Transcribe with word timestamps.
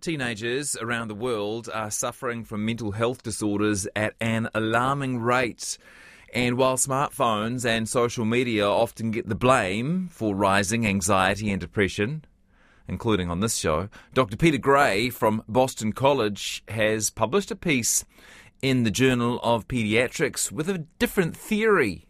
Teenagers 0.00 0.76
around 0.76 1.08
the 1.08 1.14
world 1.16 1.68
are 1.74 1.90
suffering 1.90 2.44
from 2.44 2.64
mental 2.64 2.92
health 2.92 3.24
disorders 3.24 3.88
at 3.96 4.14
an 4.20 4.48
alarming 4.54 5.18
rate. 5.18 5.76
And 6.32 6.56
while 6.56 6.76
smartphones 6.76 7.66
and 7.66 7.88
social 7.88 8.24
media 8.24 8.68
often 8.68 9.10
get 9.10 9.28
the 9.28 9.34
blame 9.34 10.08
for 10.08 10.36
rising 10.36 10.86
anxiety 10.86 11.50
and 11.50 11.60
depression, 11.60 12.24
including 12.86 13.28
on 13.28 13.40
this 13.40 13.56
show, 13.56 13.88
Dr. 14.14 14.36
Peter 14.36 14.58
Gray 14.58 15.10
from 15.10 15.42
Boston 15.48 15.92
College 15.92 16.62
has 16.68 17.10
published 17.10 17.50
a 17.50 17.56
piece 17.56 18.04
in 18.62 18.84
the 18.84 18.92
Journal 18.92 19.40
of 19.42 19.66
Pediatrics 19.66 20.52
with 20.52 20.68
a 20.68 20.86
different 21.00 21.36
theory. 21.36 22.06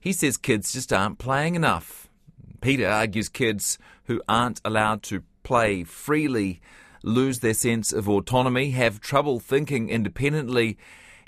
He 0.00 0.12
says 0.12 0.36
kids 0.36 0.72
just 0.72 0.92
aren't 0.92 1.18
playing 1.18 1.54
enough. 1.54 2.08
Peter 2.60 2.88
argues 2.88 3.28
kids 3.28 3.78
who 4.04 4.20
aren't 4.28 4.60
allowed 4.64 5.04
to 5.04 5.22
play 5.44 5.84
freely 5.84 6.60
lose 7.02 7.40
their 7.40 7.54
sense 7.54 7.92
of 7.92 8.08
autonomy, 8.08 8.70
have 8.70 9.00
trouble 9.00 9.40
thinking 9.40 9.88
independently, 9.88 10.76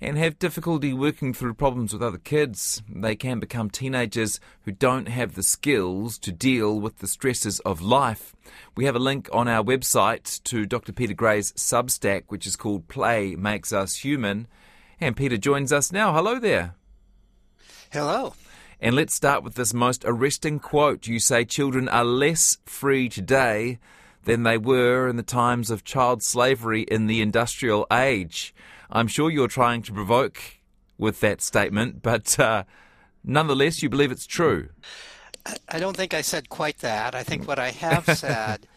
and 0.02 0.18
have 0.18 0.38
difficulty 0.38 0.92
working 0.92 1.32
through 1.32 1.54
problems 1.54 1.92
with 1.92 2.02
other 2.02 2.18
kids. 2.18 2.82
They 2.88 3.14
can 3.14 3.38
become 3.38 3.70
teenagers 3.70 4.40
who 4.62 4.72
don't 4.72 5.08
have 5.08 5.34
the 5.34 5.44
skills 5.44 6.18
to 6.18 6.32
deal 6.32 6.80
with 6.80 6.98
the 6.98 7.06
stresses 7.06 7.60
of 7.60 7.80
life. 7.80 8.34
We 8.76 8.84
have 8.86 8.96
a 8.96 9.00
link 9.00 9.28
on 9.32 9.46
our 9.46 9.62
website 9.62 10.42
to 10.44 10.66
Dr. 10.66 10.92
Peter 10.92 11.14
Gray's 11.14 11.52
Substack, 11.52 12.24
which 12.28 12.46
is 12.48 12.56
called 12.56 12.88
Play 12.88 13.36
Makes 13.36 13.72
Us 13.72 13.96
Human. 13.96 14.48
And 15.00 15.16
Peter 15.16 15.36
joins 15.36 15.72
us 15.72 15.92
now. 15.92 16.12
Hello 16.12 16.40
there. 16.40 16.74
Hello. 17.92 18.34
And 18.80 18.96
let's 18.96 19.14
start 19.14 19.44
with 19.44 19.54
this 19.54 19.72
most 19.72 20.04
arresting 20.04 20.58
quote. 20.58 21.06
You 21.06 21.20
say 21.20 21.44
children 21.44 21.88
are 21.88 22.04
less 22.04 22.58
free 22.66 23.08
today 23.08 23.78
than 24.24 24.42
they 24.42 24.58
were 24.58 25.08
in 25.08 25.16
the 25.16 25.22
times 25.22 25.70
of 25.70 25.84
child 25.84 26.22
slavery 26.22 26.82
in 26.82 27.06
the 27.06 27.20
industrial 27.20 27.86
age. 27.92 28.54
I'm 28.90 29.08
sure 29.08 29.30
you're 29.30 29.48
trying 29.48 29.82
to 29.82 29.92
provoke 29.92 30.40
with 30.98 31.20
that 31.20 31.40
statement, 31.40 32.02
but 32.02 32.38
uh, 32.38 32.64
nonetheless, 33.24 33.82
you 33.82 33.88
believe 33.88 34.12
it's 34.12 34.26
true. 34.26 34.68
I 35.68 35.80
don't 35.80 35.96
think 35.96 36.14
I 36.14 36.20
said 36.20 36.48
quite 36.48 36.78
that. 36.78 37.14
I 37.14 37.22
think 37.22 37.48
what 37.48 37.58
I 37.58 37.70
have 37.70 38.06
said 38.16 38.68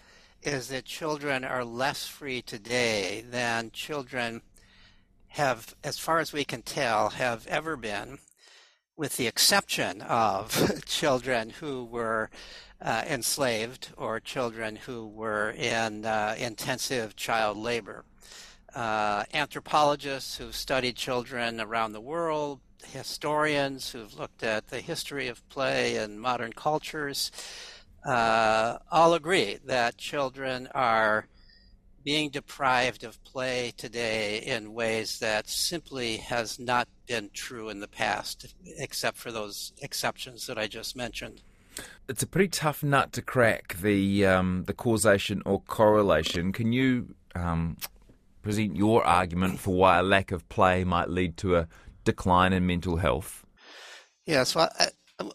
is 0.41 0.69
that 0.69 0.85
children 0.85 1.43
are 1.43 1.65
less 1.65 2.07
free 2.07 2.41
today 2.41 3.23
than 3.29 3.71
children 3.71 4.41
have, 5.29 5.75
as 5.83 5.99
far 5.99 6.19
as 6.19 6.31
we 6.31 6.45
can 6.45 6.61
tell, 6.61 7.09
have 7.09 7.45
ever 7.47 7.75
been, 7.75 8.19
with 8.97 9.17
the 9.17 9.27
exception 9.27 10.01
of 10.01 10.83
children 10.85 11.49
who 11.49 11.83
were 11.85 12.29
uh, 12.81 13.03
enslaved 13.07 13.89
or 13.97 14.19
children 14.19 14.75
who 14.75 15.07
were 15.07 15.51
in 15.51 16.05
uh, 16.05 16.35
intensive 16.37 17.15
child 17.15 17.57
labor. 17.57 18.05
Uh, 18.73 19.23
anthropologists 19.33 20.37
who've 20.37 20.55
studied 20.55 20.95
children 20.95 21.61
around 21.61 21.93
the 21.93 22.01
world, 22.01 22.59
historians 22.91 23.91
who've 23.91 24.17
looked 24.19 24.43
at 24.43 24.67
the 24.67 24.81
history 24.81 25.27
of 25.27 25.47
play 25.49 25.95
in 25.95 26.19
modern 26.19 26.51
cultures, 26.53 27.31
uh, 28.05 28.77
all 28.91 29.13
agree 29.13 29.57
that 29.65 29.97
children 29.97 30.67
are 30.75 31.27
being 32.05 32.29
deprived 32.29 33.03
of 33.03 33.21
play 33.25 33.73
today 33.75 34.37
in 34.37 34.73
ways 34.73 35.19
that 35.19 35.49
simply 35.49 36.17
has 36.17 36.59
not 36.59 36.87
been 37.07 37.29
true 37.33 37.67
in 37.67 37.81
the 37.81 37.87
past, 37.87 38.55
except 38.77 39.17
for 39.17 39.31
those 39.31 39.73
exceptions 39.81 40.47
that 40.47 40.57
I 40.57 40.67
just 40.67 40.95
mentioned 40.95 41.41
it's 42.07 42.23
a 42.23 42.27
pretty 42.27 42.49
tough 42.49 42.83
nut 42.83 43.11
to 43.13 43.21
crack 43.21 43.75
the 43.81 44.25
um, 44.25 44.63
the 44.65 44.73
causation 44.73 45.41
or 45.45 45.61
correlation. 45.61 46.51
Can 46.53 46.71
you 46.71 47.15
um, 47.33 47.77
present 48.41 48.75
your 48.75 49.05
argument 49.05 49.59
for 49.59 49.75
why 49.75 49.99
a 49.99 50.03
lack 50.03 50.31
of 50.31 50.47
play 50.49 50.83
might 50.83 51.09
lead 51.09 51.37
to 51.37 51.57
a 51.57 51.67
decline 52.03 52.53
in 52.53 52.65
mental 52.65 52.97
health? 52.97 53.45
Yes, 54.25 54.55
well, 54.55 54.71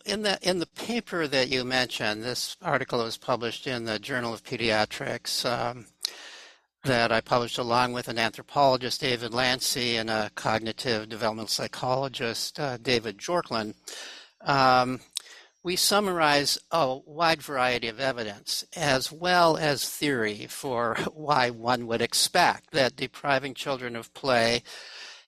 in 0.05 0.23
the 0.23 0.39
in 0.43 0.59
the 0.59 0.67
paper 0.67 1.27
that 1.27 1.49
you 1.49 1.65
mentioned, 1.65 2.23
this 2.23 2.57
article 2.63 3.03
was 3.03 3.17
published 3.17 3.67
in 3.67 3.85
the 3.85 3.99
Journal 3.99 4.33
of 4.33 4.45
Pediatrics. 4.45 5.45
Um, 5.45 5.87
that 6.85 7.13
I 7.13 7.21
published 7.21 7.59
along 7.59 7.93
with 7.93 8.09
an 8.09 8.19
anthropologist, 8.19 9.01
David 9.01 9.35
Lancy, 9.35 9.97
and 9.97 10.09
a 10.09 10.31
cognitive 10.35 11.09
developmental 11.09 11.49
psychologist, 11.49 12.59
uh, 12.59 12.79
David 12.79 13.19
Bjorklund. 13.19 13.75
Um, 14.41 15.01
we 15.63 15.77
summarize 15.77 16.59
a 16.71 16.97
wide 16.97 17.43
variety 17.43 17.89
of 17.89 18.01
evidence 18.01 18.65
as 18.75 19.13
well 19.13 19.59
as 19.59 19.89
theory 19.89 20.47
for 20.49 20.97
why 21.13 21.51
one 21.51 21.87
would 21.87 22.01
expect 22.01 22.71
that 22.71 22.97
depriving 22.97 23.55
children 23.55 23.95
of 23.95 24.13
play 24.15 24.63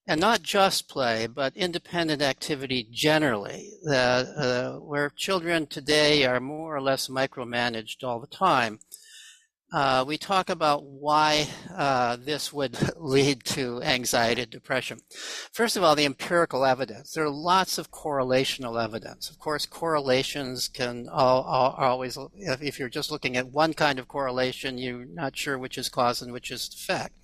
and 0.07 0.21
not 0.21 0.43
just 0.43 0.89
play, 0.89 1.27
but 1.29 1.57
independent 1.57 2.23
activity 2.23 2.89
generally, 2.91 3.71
uh, 3.89 4.73
where 4.79 5.11
children 5.11 5.67
today 5.67 6.25
are 6.25 6.41
more 6.41 6.75
or 6.75 6.81
less 6.81 7.07
micromanaged 7.09 8.03
all 8.03 8.19
the 8.19 8.27
time, 8.27 8.81
uh, 9.73 10.05
we 10.07 10.19
talk 10.19 10.51
about 10.51 10.85
why 10.85 11.49
uh, 11.75 12.17
this 12.21 12.53
would 12.53 12.77
lead 12.97 13.43
to 13.43 13.83
anxiety 13.83 14.43
and 14.43 14.51
depression. 14.51 14.99
First 15.53 15.77
of 15.77 15.83
all, 15.83 15.97
the 15.97 16.05
empirical 16.05 16.65
evidence. 16.65 17.13
There 17.13 17.25
are 17.25 17.31
lots 17.31 17.79
of 17.79 17.91
correlational 17.91 18.83
evidence. 18.83 19.31
Of 19.31 19.39
course, 19.39 19.65
correlations 19.65 20.69
can 20.69 21.09
all, 21.09 21.43
all, 21.43 21.75
always, 21.79 22.19
if, 22.35 22.79
you're 22.79 22.91
just 22.91 23.11
looking 23.11 23.37
at 23.37 23.49
one 23.49 23.73
kind 23.73 23.99
of 23.99 24.09
correlation, 24.09 24.77
you're 24.77 25.07
not 25.07 25.37
sure 25.37 25.59
which 25.59 25.79
is 25.79 25.89
cause 25.89 26.21
and 26.21 26.33
which 26.33 26.51
is 26.51 26.69
effect. 26.75 27.15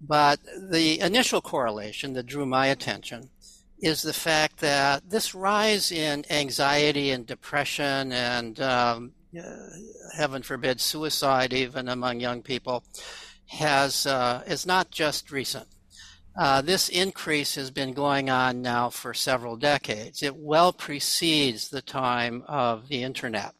But 0.00 0.40
the 0.70 1.00
initial 1.00 1.40
correlation 1.40 2.12
that 2.12 2.26
drew 2.26 2.44
my 2.44 2.66
attention 2.66 3.30
is 3.78 4.02
the 4.02 4.12
fact 4.12 4.58
that 4.58 5.08
this 5.08 5.34
rise 5.34 5.90
in 5.90 6.24
anxiety 6.30 7.10
and 7.10 7.26
depression 7.26 8.12
and 8.12 8.60
um, 8.60 9.12
heaven 10.14 10.42
forbid, 10.42 10.80
suicide 10.80 11.52
even 11.52 11.88
among 11.88 12.20
young 12.20 12.42
people, 12.42 12.84
has 13.46 14.06
uh, 14.06 14.42
is 14.46 14.66
not 14.66 14.90
just 14.90 15.30
recent. 15.30 15.66
Uh, 16.36 16.60
this 16.60 16.88
increase 16.88 17.54
has 17.54 17.70
been 17.70 17.92
going 17.92 18.28
on 18.28 18.60
now 18.60 18.90
for 18.90 19.14
several 19.14 19.56
decades. 19.56 20.22
It 20.22 20.36
well 20.36 20.72
precedes 20.72 21.68
the 21.68 21.82
time 21.82 22.42
of 22.48 22.88
the 22.88 23.02
internet. 23.02 23.54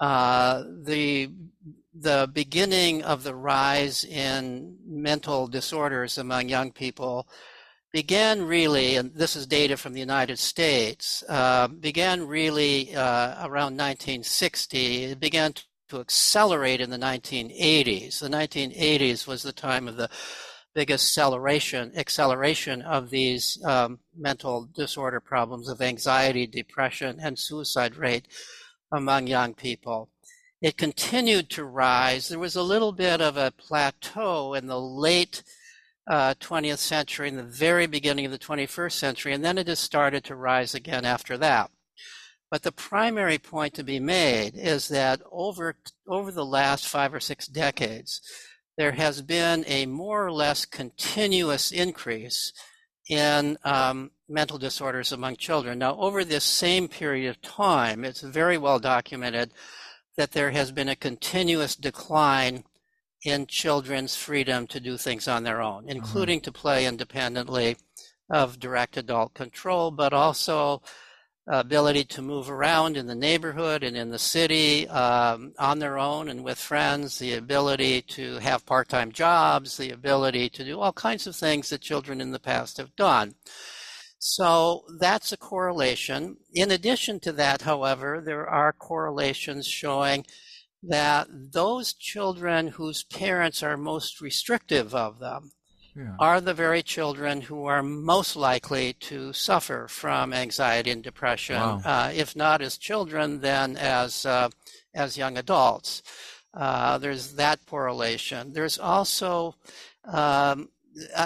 Uh, 0.00 0.64
the 0.82 1.30
the 1.94 2.28
beginning 2.32 3.02
of 3.02 3.22
the 3.22 3.34
rise 3.34 4.04
in 4.04 4.76
mental 4.84 5.46
disorders 5.46 6.18
among 6.18 6.48
young 6.48 6.72
people 6.72 7.28
began 7.94 8.42
really, 8.42 8.96
and 8.96 9.14
this 9.14 9.36
is 9.36 9.46
data 9.46 9.76
from 9.76 9.92
the 9.92 10.00
United 10.00 10.36
States, 10.36 11.22
uh, 11.28 11.68
began 11.68 12.26
really 12.26 12.92
uh, 12.92 13.46
around 13.46 13.78
1960. 13.78 15.04
It 15.04 15.20
began 15.20 15.54
to 15.90 16.00
accelerate 16.00 16.80
in 16.80 16.90
the 16.90 16.98
1980s. 16.98 18.18
The 18.18 18.28
1980s 18.28 19.28
was 19.28 19.44
the 19.44 19.52
time 19.52 19.86
of 19.86 19.96
the 19.96 20.10
biggest 20.74 21.12
acceleration 21.16 21.92
acceleration 21.96 22.82
of 22.82 23.10
these 23.10 23.62
um, 23.64 24.00
mental 24.18 24.68
disorder 24.74 25.20
problems 25.20 25.68
of 25.68 25.80
anxiety, 25.80 26.48
depression, 26.48 27.20
and 27.22 27.38
suicide 27.38 27.94
rate 27.94 28.26
among 28.90 29.28
young 29.28 29.54
people. 29.54 30.10
It 30.60 30.76
continued 30.76 31.48
to 31.50 31.64
rise. 31.64 32.26
There 32.26 32.40
was 32.40 32.56
a 32.56 32.62
little 32.62 32.90
bit 32.90 33.20
of 33.20 33.36
a 33.36 33.52
plateau 33.52 34.54
in 34.54 34.66
the 34.66 34.80
late 34.80 35.44
uh, 36.06 36.34
20th 36.34 36.78
century 36.78 37.28
and 37.28 37.38
the 37.38 37.42
very 37.42 37.86
beginning 37.86 38.26
of 38.26 38.32
the 38.32 38.38
21st 38.38 38.92
century, 38.92 39.32
and 39.32 39.44
then 39.44 39.58
it 39.58 39.68
has 39.68 39.78
started 39.78 40.24
to 40.24 40.36
rise 40.36 40.74
again 40.74 41.04
after 41.04 41.36
that. 41.38 41.70
But 42.50 42.62
the 42.62 42.72
primary 42.72 43.38
point 43.38 43.74
to 43.74 43.84
be 43.84 43.98
made 43.98 44.54
is 44.54 44.88
that 44.88 45.20
over, 45.32 45.76
over 46.06 46.30
the 46.30 46.44
last 46.44 46.86
five 46.86 47.12
or 47.12 47.20
six 47.20 47.46
decades, 47.46 48.20
there 48.76 48.92
has 48.92 49.22
been 49.22 49.64
a 49.66 49.86
more 49.86 50.24
or 50.24 50.32
less 50.32 50.64
continuous 50.64 51.72
increase 51.72 52.52
in 53.08 53.58
um, 53.64 54.10
mental 54.28 54.58
disorders 54.58 55.12
among 55.12 55.36
children. 55.36 55.78
Now, 55.78 55.96
over 55.98 56.24
this 56.24 56.44
same 56.44 56.88
period 56.88 57.28
of 57.28 57.42
time, 57.42 58.04
it's 58.04 58.20
very 58.20 58.58
well 58.58 58.78
documented 58.78 59.52
that 60.16 60.32
there 60.32 60.50
has 60.50 60.72
been 60.72 60.88
a 60.88 60.96
continuous 60.96 61.74
decline 61.74 62.64
in 63.24 63.46
children's 63.46 64.14
freedom 64.14 64.66
to 64.66 64.80
do 64.80 64.96
things 64.96 65.26
on 65.26 65.42
their 65.42 65.62
own, 65.62 65.82
mm-hmm. 65.82 65.90
including 65.90 66.38
mm-hmm. 66.38 66.52
to 66.52 66.60
play 66.60 66.86
independently 66.86 67.76
of 68.30 68.58
direct 68.58 68.96
adult 68.96 69.34
control, 69.34 69.90
but 69.90 70.12
also 70.12 70.82
ability 71.46 72.04
to 72.04 72.22
move 72.22 72.50
around 72.50 72.96
in 72.96 73.06
the 73.06 73.14
neighborhood 73.14 73.82
and 73.82 73.96
in 73.96 74.10
the 74.10 74.18
city 74.18 74.88
um, 74.88 75.52
on 75.58 75.78
their 75.78 75.98
own 75.98 76.28
and 76.28 76.42
with 76.42 76.58
friends, 76.58 77.18
the 77.18 77.34
ability 77.34 78.00
to 78.00 78.38
have 78.38 78.64
part 78.64 78.88
time 78.88 79.12
jobs, 79.12 79.76
the 79.76 79.90
ability 79.90 80.48
to 80.48 80.64
do 80.64 80.80
all 80.80 80.92
kinds 80.92 81.26
of 81.26 81.36
things 81.36 81.68
that 81.68 81.82
children 81.82 82.20
in 82.20 82.30
the 82.30 82.38
past 82.38 82.78
have 82.78 82.96
done. 82.96 83.34
So 84.18 84.84
that's 84.98 85.32
a 85.32 85.36
correlation. 85.36 86.38
In 86.54 86.70
addition 86.70 87.20
to 87.20 87.32
that, 87.32 87.60
however, 87.60 88.22
there 88.24 88.48
are 88.48 88.72
correlations 88.72 89.66
showing 89.66 90.24
that 90.88 91.26
those 91.30 91.92
children 91.94 92.68
whose 92.68 93.04
parents 93.04 93.62
are 93.62 93.76
most 93.76 94.20
restrictive 94.20 94.94
of 94.94 95.18
them 95.18 95.52
Yeah. 95.96 96.16
are 96.18 96.40
the 96.40 96.54
very 96.54 96.82
children 96.82 97.42
who 97.42 97.66
are 97.66 97.82
most 97.82 98.34
likely 98.36 98.94
to 98.94 99.32
suffer 99.32 99.86
from 99.88 100.32
anxiety 100.32 100.90
and 100.90 101.02
depression, 101.02 101.60
Wow. 101.60 101.80
uh, 101.84 102.10
if 102.14 102.34
not 102.34 102.60
as 102.60 102.76
children, 102.78 103.40
then 103.40 103.76
as 103.76 104.26
uh, 104.26 104.48
as 104.94 105.16
young 105.16 105.36
adults. 105.38 106.02
Uh, 106.52 106.98
there's 106.98 107.34
that 107.34 107.64
correlation. 107.66 108.52
There's 108.52 108.78
also, 108.78 109.54
um, 110.04 110.68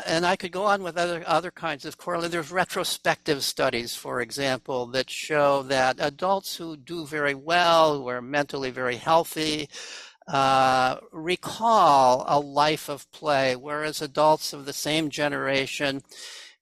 and 0.07 0.25
I 0.25 0.37
could 0.37 0.53
go 0.53 0.65
on 0.65 0.83
with 0.83 0.97
other 0.97 1.23
other 1.27 1.51
kinds 1.51 1.85
of 1.85 1.99
correlation. 1.99 2.31
There's 2.33 2.53
retrospective 2.53 3.43
studies, 3.45 3.95
for 3.95 4.21
example, 4.21 4.87
that 4.89 5.11
show 5.11 5.63
that 5.65 5.97
adults 5.99 6.57
who 6.57 6.77
do 6.77 7.07
very 7.07 7.35
well, 7.35 7.99
who 7.99 8.09
are 8.09 8.23
mentally 8.23 8.71
very 8.71 8.97
healthy, 8.97 9.69
uh, 10.27 10.99
recall 11.13 12.25
a 12.27 12.39
life 12.39 12.89
of 12.89 13.11
play, 13.13 13.57
whereas 13.57 14.03
adults 14.03 14.53
of 14.53 14.65
the 14.65 14.73
same 14.73 15.11
generation 15.11 16.03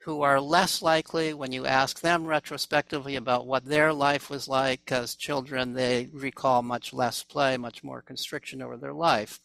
who 0.00 0.22
are 0.22 0.40
less 0.40 0.82
likely, 0.82 1.34
when 1.34 1.50
you 1.50 1.66
ask 1.66 2.00
them 2.00 2.26
retrospectively 2.26 3.16
about 3.16 3.44
what 3.44 3.64
their 3.64 3.92
life 3.92 4.30
was 4.30 4.46
like 4.46 4.92
as 4.92 5.16
children, 5.16 5.72
they 5.72 6.08
recall 6.12 6.62
much 6.62 6.92
less 6.92 7.24
play, 7.24 7.56
much 7.56 7.82
more 7.82 8.02
constriction 8.02 8.62
over 8.62 8.76
their 8.76 8.92
life. 8.92 9.40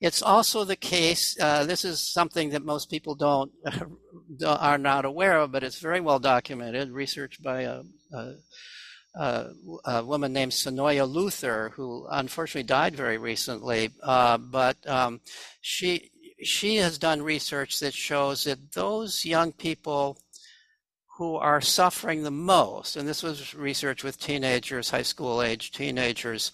It's 0.00 0.20
also 0.20 0.64
the 0.64 0.76
case, 0.76 1.36
uh, 1.40 1.64
this 1.64 1.84
is 1.84 2.00
something 2.00 2.50
that 2.50 2.64
most 2.64 2.90
people 2.90 3.14
don't, 3.14 3.50
are 4.46 4.78
not 4.78 5.04
aware 5.04 5.38
of, 5.38 5.52
but 5.52 5.62
it's 5.62 5.78
very 5.78 6.00
well 6.00 6.18
documented, 6.18 6.90
research 6.90 7.42
by 7.42 7.62
a, 7.62 7.82
a 8.12 8.34
uh, 9.16 9.48
a 9.86 10.04
woman 10.04 10.32
named 10.32 10.52
Suniya 10.52 11.10
Luthar, 11.10 11.70
who 11.72 12.06
unfortunately 12.10 12.64
died 12.64 12.94
very 12.94 13.16
recently. 13.16 13.90
Uh, 14.02 14.36
but 14.36 14.76
um, 14.86 15.20
she 15.62 16.10
she 16.42 16.76
has 16.76 16.98
done 16.98 17.22
research 17.22 17.80
that 17.80 17.94
shows 17.94 18.44
that 18.44 18.72
those 18.72 19.24
young 19.24 19.52
people 19.52 20.18
who 21.16 21.36
are 21.36 21.62
suffering 21.62 22.22
the 22.22 22.30
most, 22.30 22.96
and 22.96 23.08
this 23.08 23.22
was 23.22 23.54
research 23.54 24.04
with 24.04 24.20
teenagers, 24.20 24.90
high 24.90 25.00
school 25.02 25.40
age 25.40 25.72
teenagers, 25.72 26.52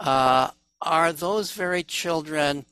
uh, 0.00 0.50
are 0.80 1.12
those 1.12 1.52
very 1.52 1.84
children 1.84 2.64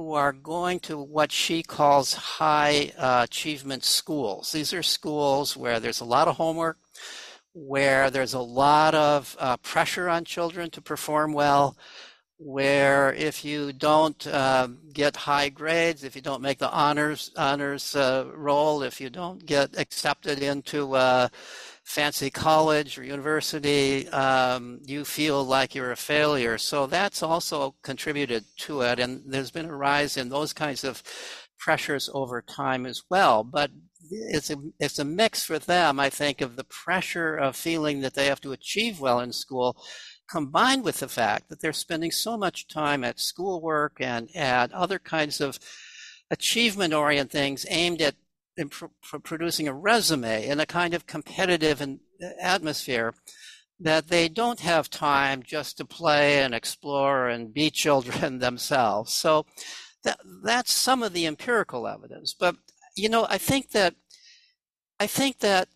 who 0.00 0.14
are 0.14 0.32
going 0.32 0.80
to 0.80 0.96
what 0.96 1.30
she 1.30 1.62
calls 1.62 2.14
high 2.14 2.90
uh, 2.96 3.20
achievement 3.22 3.84
schools. 3.84 4.50
These 4.50 4.72
are 4.72 4.82
schools 4.82 5.58
where 5.58 5.78
there's 5.78 6.00
a 6.00 6.06
lot 6.06 6.26
of 6.26 6.36
homework, 6.36 6.78
where 7.52 8.10
there's 8.10 8.32
a 8.32 8.40
lot 8.40 8.94
of 8.94 9.36
uh, 9.38 9.58
pressure 9.58 10.08
on 10.08 10.24
children 10.24 10.70
to 10.70 10.80
perform 10.80 11.34
well, 11.34 11.76
where 12.38 13.12
if 13.12 13.44
you 13.44 13.74
don't 13.74 14.26
uh, 14.26 14.68
get 14.94 15.16
high 15.16 15.50
grades, 15.50 16.02
if 16.02 16.16
you 16.16 16.22
don't 16.22 16.40
make 16.40 16.58
the 16.58 16.70
honors 16.70 17.30
honors 17.36 17.94
uh, 17.94 18.24
roll, 18.34 18.82
if 18.82 19.02
you 19.02 19.10
don't 19.10 19.44
get 19.44 19.78
accepted 19.78 20.42
into 20.42 20.96
a 20.96 21.30
fancy 21.90 22.30
college 22.30 22.96
or 22.96 23.02
university, 23.02 24.08
um, 24.10 24.78
you 24.84 25.04
feel 25.04 25.42
like 25.44 25.74
you're 25.74 25.90
a 25.90 25.96
failure. 25.96 26.56
So 26.56 26.86
that's 26.86 27.20
also 27.20 27.74
contributed 27.82 28.44
to 28.58 28.82
it, 28.82 29.00
and 29.00 29.22
there's 29.26 29.50
been 29.50 29.66
a 29.66 29.76
rise 29.76 30.16
in 30.16 30.28
those 30.28 30.52
kinds 30.52 30.84
of 30.84 31.02
pressures 31.58 32.08
over 32.14 32.42
time 32.42 32.86
as 32.86 33.02
well. 33.10 33.42
But 33.42 33.72
it's 34.08 34.50
a 34.50 34.56
it's 34.78 35.00
a 35.00 35.04
mix 35.04 35.42
for 35.42 35.58
them, 35.58 35.98
I 35.98 36.10
think, 36.10 36.40
of 36.40 36.54
the 36.54 36.64
pressure 36.64 37.34
of 37.34 37.56
feeling 37.56 38.02
that 38.02 38.14
they 38.14 38.26
have 38.26 38.40
to 38.42 38.52
achieve 38.52 39.00
well 39.00 39.18
in 39.18 39.32
school, 39.32 39.76
combined 40.30 40.84
with 40.84 41.00
the 41.00 41.08
fact 41.08 41.48
that 41.48 41.60
they're 41.60 41.72
spending 41.72 42.12
so 42.12 42.36
much 42.38 42.68
time 42.68 43.02
at 43.02 43.18
schoolwork 43.18 43.96
and 44.00 44.28
at 44.36 44.72
other 44.72 45.00
kinds 45.00 45.40
of 45.40 45.58
achievement 46.30 46.94
oriented 46.94 47.32
things 47.32 47.66
aimed 47.68 48.00
at 48.00 48.14
pr- 48.70 49.18
producing 49.22 49.68
a 49.68 49.74
resume 49.74 50.46
in 50.46 50.60
a 50.60 50.66
kind 50.66 50.94
of 50.94 51.06
competitive 51.06 51.80
and 51.80 52.00
uh, 52.22 52.28
atmosphere 52.40 53.14
that 53.78 54.08
they 54.08 54.28
don't 54.28 54.60
have 54.60 54.90
time 54.90 55.42
just 55.42 55.78
to 55.78 55.84
play 55.84 56.42
and 56.42 56.54
explore 56.54 57.28
and 57.28 57.54
be 57.54 57.70
children 57.70 58.38
themselves. 58.38 59.12
So 59.12 59.46
that, 60.04 60.20
that's 60.44 60.72
some 60.72 61.02
of 61.02 61.12
the 61.12 61.26
empirical 61.26 61.86
evidence. 61.86 62.34
But 62.38 62.56
you 62.96 63.08
know, 63.08 63.26
I 63.28 63.38
think 63.38 63.70
that 63.70 63.94
I 64.98 65.06
think 65.06 65.38
that 65.38 65.68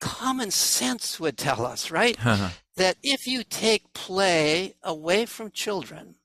common 0.00 0.50
sense 0.50 1.20
would 1.20 1.36
tell 1.36 1.64
us, 1.66 1.90
right? 1.90 2.16
Uh-huh. 2.24 2.50
that 2.76 2.96
if 3.02 3.26
you 3.26 3.44
take 3.44 3.92
play 3.92 4.74
away 4.82 5.26
from 5.26 5.50
children, 5.50 6.16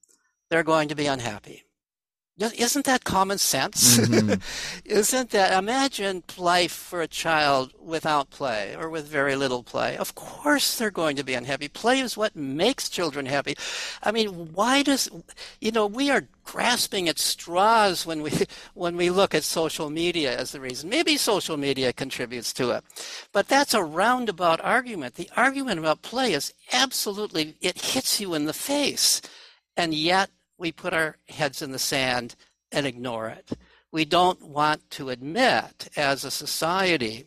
they're 0.49 0.63
going 0.63 0.87
to 0.87 0.95
be 0.95 1.05
unhappy. 1.05 1.65
Isn't 2.39 2.85
that 2.85 3.03
common 3.03 3.37
sense? 3.37 3.97
Mhm. 3.97 4.41
Isn't 4.85 5.31
that 5.31 5.57
imagine 5.57 6.23
life 6.37 6.71
for 6.71 7.01
a 7.01 7.07
child 7.07 7.73
without 7.79 8.29
play 8.29 8.75
or 8.75 8.89
with 8.89 9.05
very 9.07 9.35
little 9.35 9.63
play? 9.63 9.97
Of 9.97 10.15
course 10.15 10.77
they're 10.77 10.91
going 10.91 11.15
to 11.17 11.23
be 11.23 11.33
unhappy. 11.33 11.67
Play 11.67 11.99
is 11.99 12.15
what 12.15 12.35
makes 12.35 12.89
children 12.89 13.25
happy. 13.25 13.55
I 14.03 14.11
mean, 14.11 14.53
why 14.53 14.83
does 14.83 15.09
you 15.59 15.71
know, 15.71 15.85
we 15.85 16.09
are 16.09 16.27
grasping 16.43 17.07
at 17.07 17.19
straws 17.19 18.05
when 18.05 18.21
we 18.21 18.31
when 18.73 18.95
we 18.95 19.09
look 19.09 19.35
at 19.35 19.43
social 19.43 19.89
media 19.89 20.37
as 20.37 20.51
the 20.51 20.59
reason. 20.59 20.89
Maybe 20.89 21.17
social 21.17 21.57
media 21.57 21.93
contributes 21.93 22.53
to 22.53 22.71
it. 22.71 22.83
But 23.31 23.47
that's 23.47 23.73
a 23.73 23.83
roundabout 23.83 24.61
argument. 24.61 25.15
The 25.15 25.29
argument 25.35 25.79
about 25.79 26.01
play 26.01 26.33
is 26.33 26.53
absolutely 26.71 27.55
it 27.61 27.79
hits 27.81 28.19
you 28.19 28.33
in 28.33 28.45
the 28.45 28.53
face. 28.53 29.21
And 29.77 29.93
yet 29.93 30.29
we 30.59 30.71
put 30.71 30.93
our 30.93 31.17
heads 31.29 31.61
in 31.61 31.71
the 31.71 31.79
sand 31.79 32.35
and 32.71 32.85
ignore 32.85 33.29
it. 33.29 33.51
We 33.91 34.05
don't 34.05 34.43
want 34.43 34.89
to 34.91 35.09
admit 35.09 35.89
as 35.95 36.23
a 36.23 36.31
society 36.31 37.25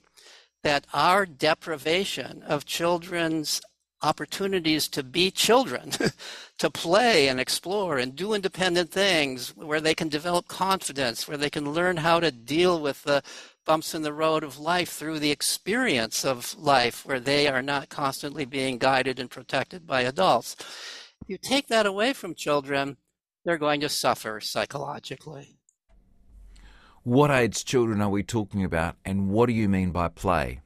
that 0.62 0.87
our 0.93 1.26
deprivation 1.26 2.43
of 2.43 2.64
children's 2.64 3.61
opportunities 4.02 4.88
to 4.88 5.02
be 5.02 5.31
children, 5.31 5.93
to 6.58 6.70
play 6.70 7.29
and 7.29 7.40
explore 7.40 7.99
and 7.99 8.14
do 8.14 8.34
independent 8.34 8.90
things 8.90 9.56
where 9.56 9.81
they 9.81 9.94
can 9.94 10.08
develop 10.08 10.49
confidence, 10.49 11.26
where 11.26 11.37
they 11.37 11.50
can 11.50 11.73
learn 11.73 11.96
how 11.96 12.20
to 12.20 12.31
deal 12.31 12.81
with 12.81 13.02
the 13.05 13.23
bumps 13.64 13.94
in 13.94 14.02
the 14.02 14.12
road 14.12 14.43
of 14.43 14.58
life 14.58 14.90
through 14.90 15.20
the 15.20 15.31
experience 15.31 16.25
of 16.25 16.56
life, 16.58 17.06
where 17.06 17.20
they 17.20 17.46
are 17.46 17.62
not 17.62 17.88
constantly 17.88 18.44
being 18.44 18.76
guided 18.76 19.20
and 19.20 19.31
protected 19.31 19.87
by 19.87 20.02
adults. 20.02 20.56
If 21.23 21.28
you 21.28 21.38
take 21.38 21.69
that 21.69 21.87
away 21.87 22.12
from 22.12 22.35
children, 22.35 22.96
they're 23.44 23.59
going 23.59 23.81
to 23.81 23.89
suffer 23.89 24.41
psychologically. 24.41 25.56
What 27.03 27.31
age 27.31 27.64
children 27.64 28.00
are 28.00 28.11
we 28.11 28.23
talking 28.23 28.62
about, 28.62 28.97
and 29.05 29.28
what 29.31 29.47
do 29.47 29.52
you 29.52 29.69
mean 29.69 29.90
by 29.90 30.09
play? 30.09 30.61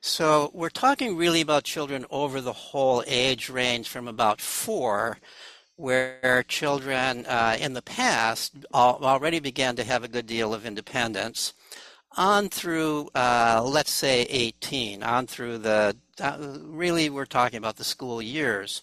So 0.00 0.50
we're 0.52 0.68
talking 0.68 1.16
really 1.16 1.40
about 1.40 1.62
children 1.62 2.04
over 2.10 2.40
the 2.40 2.52
whole 2.52 3.04
age 3.06 3.48
range 3.48 3.88
from 3.88 4.08
about 4.08 4.40
four, 4.40 5.18
where 5.76 6.44
children 6.48 7.24
uh, 7.26 7.56
in 7.60 7.74
the 7.74 7.82
past 7.82 8.52
al- 8.74 8.98
already 9.04 9.38
began 9.38 9.76
to 9.76 9.84
have 9.84 10.02
a 10.02 10.08
good 10.08 10.26
deal 10.26 10.52
of 10.52 10.66
independence, 10.66 11.52
on 12.16 12.48
through, 12.48 13.10
uh, 13.14 13.62
let's 13.64 13.92
say, 13.92 14.22
18, 14.22 15.04
on 15.04 15.28
through 15.28 15.58
the, 15.58 15.96
uh, 16.20 16.36
really 16.62 17.08
we're 17.08 17.24
talking 17.24 17.58
about 17.58 17.76
the 17.76 17.84
school 17.84 18.20
years. 18.20 18.82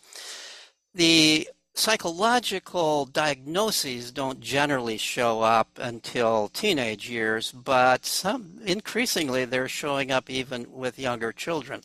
The 0.95 1.49
psychological 1.79 3.05
diagnoses 3.05 4.11
don't 4.11 4.41
generally 4.41 4.97
show 4.97 5.41
up 5.41 5.79
until 5.81 6.49
teenage 6.49 7.09
years, 7.09 7.53
but 7.53 8.05
some 8.05 8.59
increasingly 8.65 9.45
they're 9.45 9.69
showing 9.69 10.11
up 10.11 10.29
even 10.29 10.69
with 10.69 10.99
younger 10.99 11.31
children. 11.31 11.81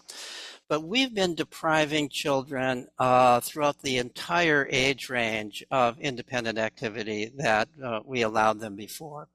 But 0.68 0.82
we've 0.82 1.14
been 1.14 1.36
depriving 1.36 2.08
children 2.08 2.88
uh, 2.98 3.38
throughout 3.38 3.82
the 3.82 3.98
entire 3.98 4.66
age 4.68 5.08
range 5.10 5.64
of 5.70 6.00
independent 6.00 6.58
activity 6.58 7.30
that 7.36 7.68
uh, 7.82 8.00
we 8.04 8.22
allowed 8.22 8.58
them 8.58 8.74
before. 8.74 9.28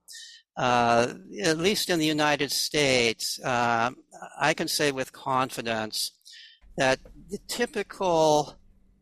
Uh, 0.57 1.13
at 1.41 1.57
least 1.57 1.89
in 1.89 1.99
the 1.99 2.05
United 2.05 2.51
States, 2.51 3.39
um, 3.45 3.95
I 4.37 4.53
can 4.53 4.67
say 4.67 4.91
with 4.91 5.13
confidence 5.13 6.11
that 6.75 6.99
the 7.29 7.39
typical 7.47 8.58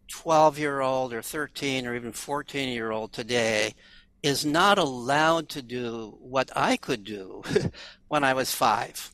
12 0.08 0.58
year 0.60 0.82
old 0.82 1.14
or 1.14 1.22
13 1.22 1.86
or 1.86 1.96
even 1.96 2.12
14 2.12 2.70
year 2.70 2.92
old 2.92 3.14
today 3.14 3.76
is 4.24 4.46
not 4.46 4.78
allowed 4.78 5.50
to 5.50 5.62
do 5.62 6.18
what 6.20 6.50
I 6.56 6.78
could 6.78 7.04
do 7.04 7.44
when 8.08 8.24
I 8.24 8.34
was 8.34 8.54
five 8.54 9.14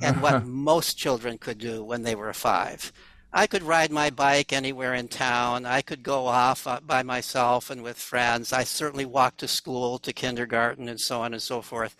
and 0.00 0.22
what 0.22 0.44
most 0.46 0.96
children 0.96 1.38
could 1.38 1.58
do 1.58 1.84
when 1.84 2.02
they 2.02 2.14
were 2.14 2.32
five. 2.32 2.92
I 3.32 3.46
could 3.46 3.62
ride 3.62 3.92
my 3.92 4.10
bike 4.10 4.52
anywhere 4.52 4.94
in 4.94 5.06
town. 5.06 5.64
I 5.64 5.82
could 5.82 6.02
go 6.02 6.26
off 6.26 6.66
uh, 6.66 6.80
by 6.84 7.04
myself 7.04 7.70
and 7.70 7.82
with 7.82 7.96
friends. 7.96 8.52
I 8.52 8.64
certainly 8.64 9.04
walked 9.04 9.38
to 9.40 9.48
school, 9.48 9.98
to 10.00 10.12
kindergarten, 10.12 10.88
and 10.88 11.00
so 11.00 11.20
on 11.20 11.32
and 11.32 11.42
so 11.42 11.62
forth. 11.62 11.94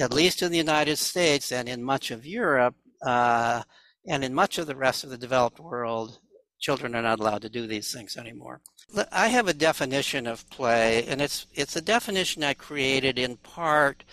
At 0.00 0.12
least 0.12 0.42
in 0.42 0.50
the 0.50 0.58
United 0.58 0.96
States 0.96 1.52
and 1.52 1.68
in 1.68 1.82
much 1.82 2.10
of 2.10 2.26
Europe, 2.26 2.74
uh, 3.06 3.62
and 4.08 4.24
in 4.24 4.34
much 4.34 4.58
of 4.58 4.66
the 4.66 4.74
rest 4.76 5.04
of 5.04 5.10
the 5.10 5.18
developed 5.18 5.60
world, 5.60 6.18
children 6.58 6.94
are 6.94 7.02
not 7.02 7.20
allowed 7.20 7.42
to 7.42 7.48
do 7.48 7.66
these 7.66 7.92
things 7.92 8.16
anymore. 8.16 8.60
I 9.12 9.28
have 9.28 9.48
a 9.48 9.54
definition 9.54 10.26
of 10.26 10.48
play, 10.50 11.04
and 11.06 11.20
it's 11.20 11.46
it's 11.54 11.76
a 11.76 11.80
definition 11.80 12.42
I 12.42 12.54
created 12.54 13.18
in 13.18 13.36
part 13.36 14.04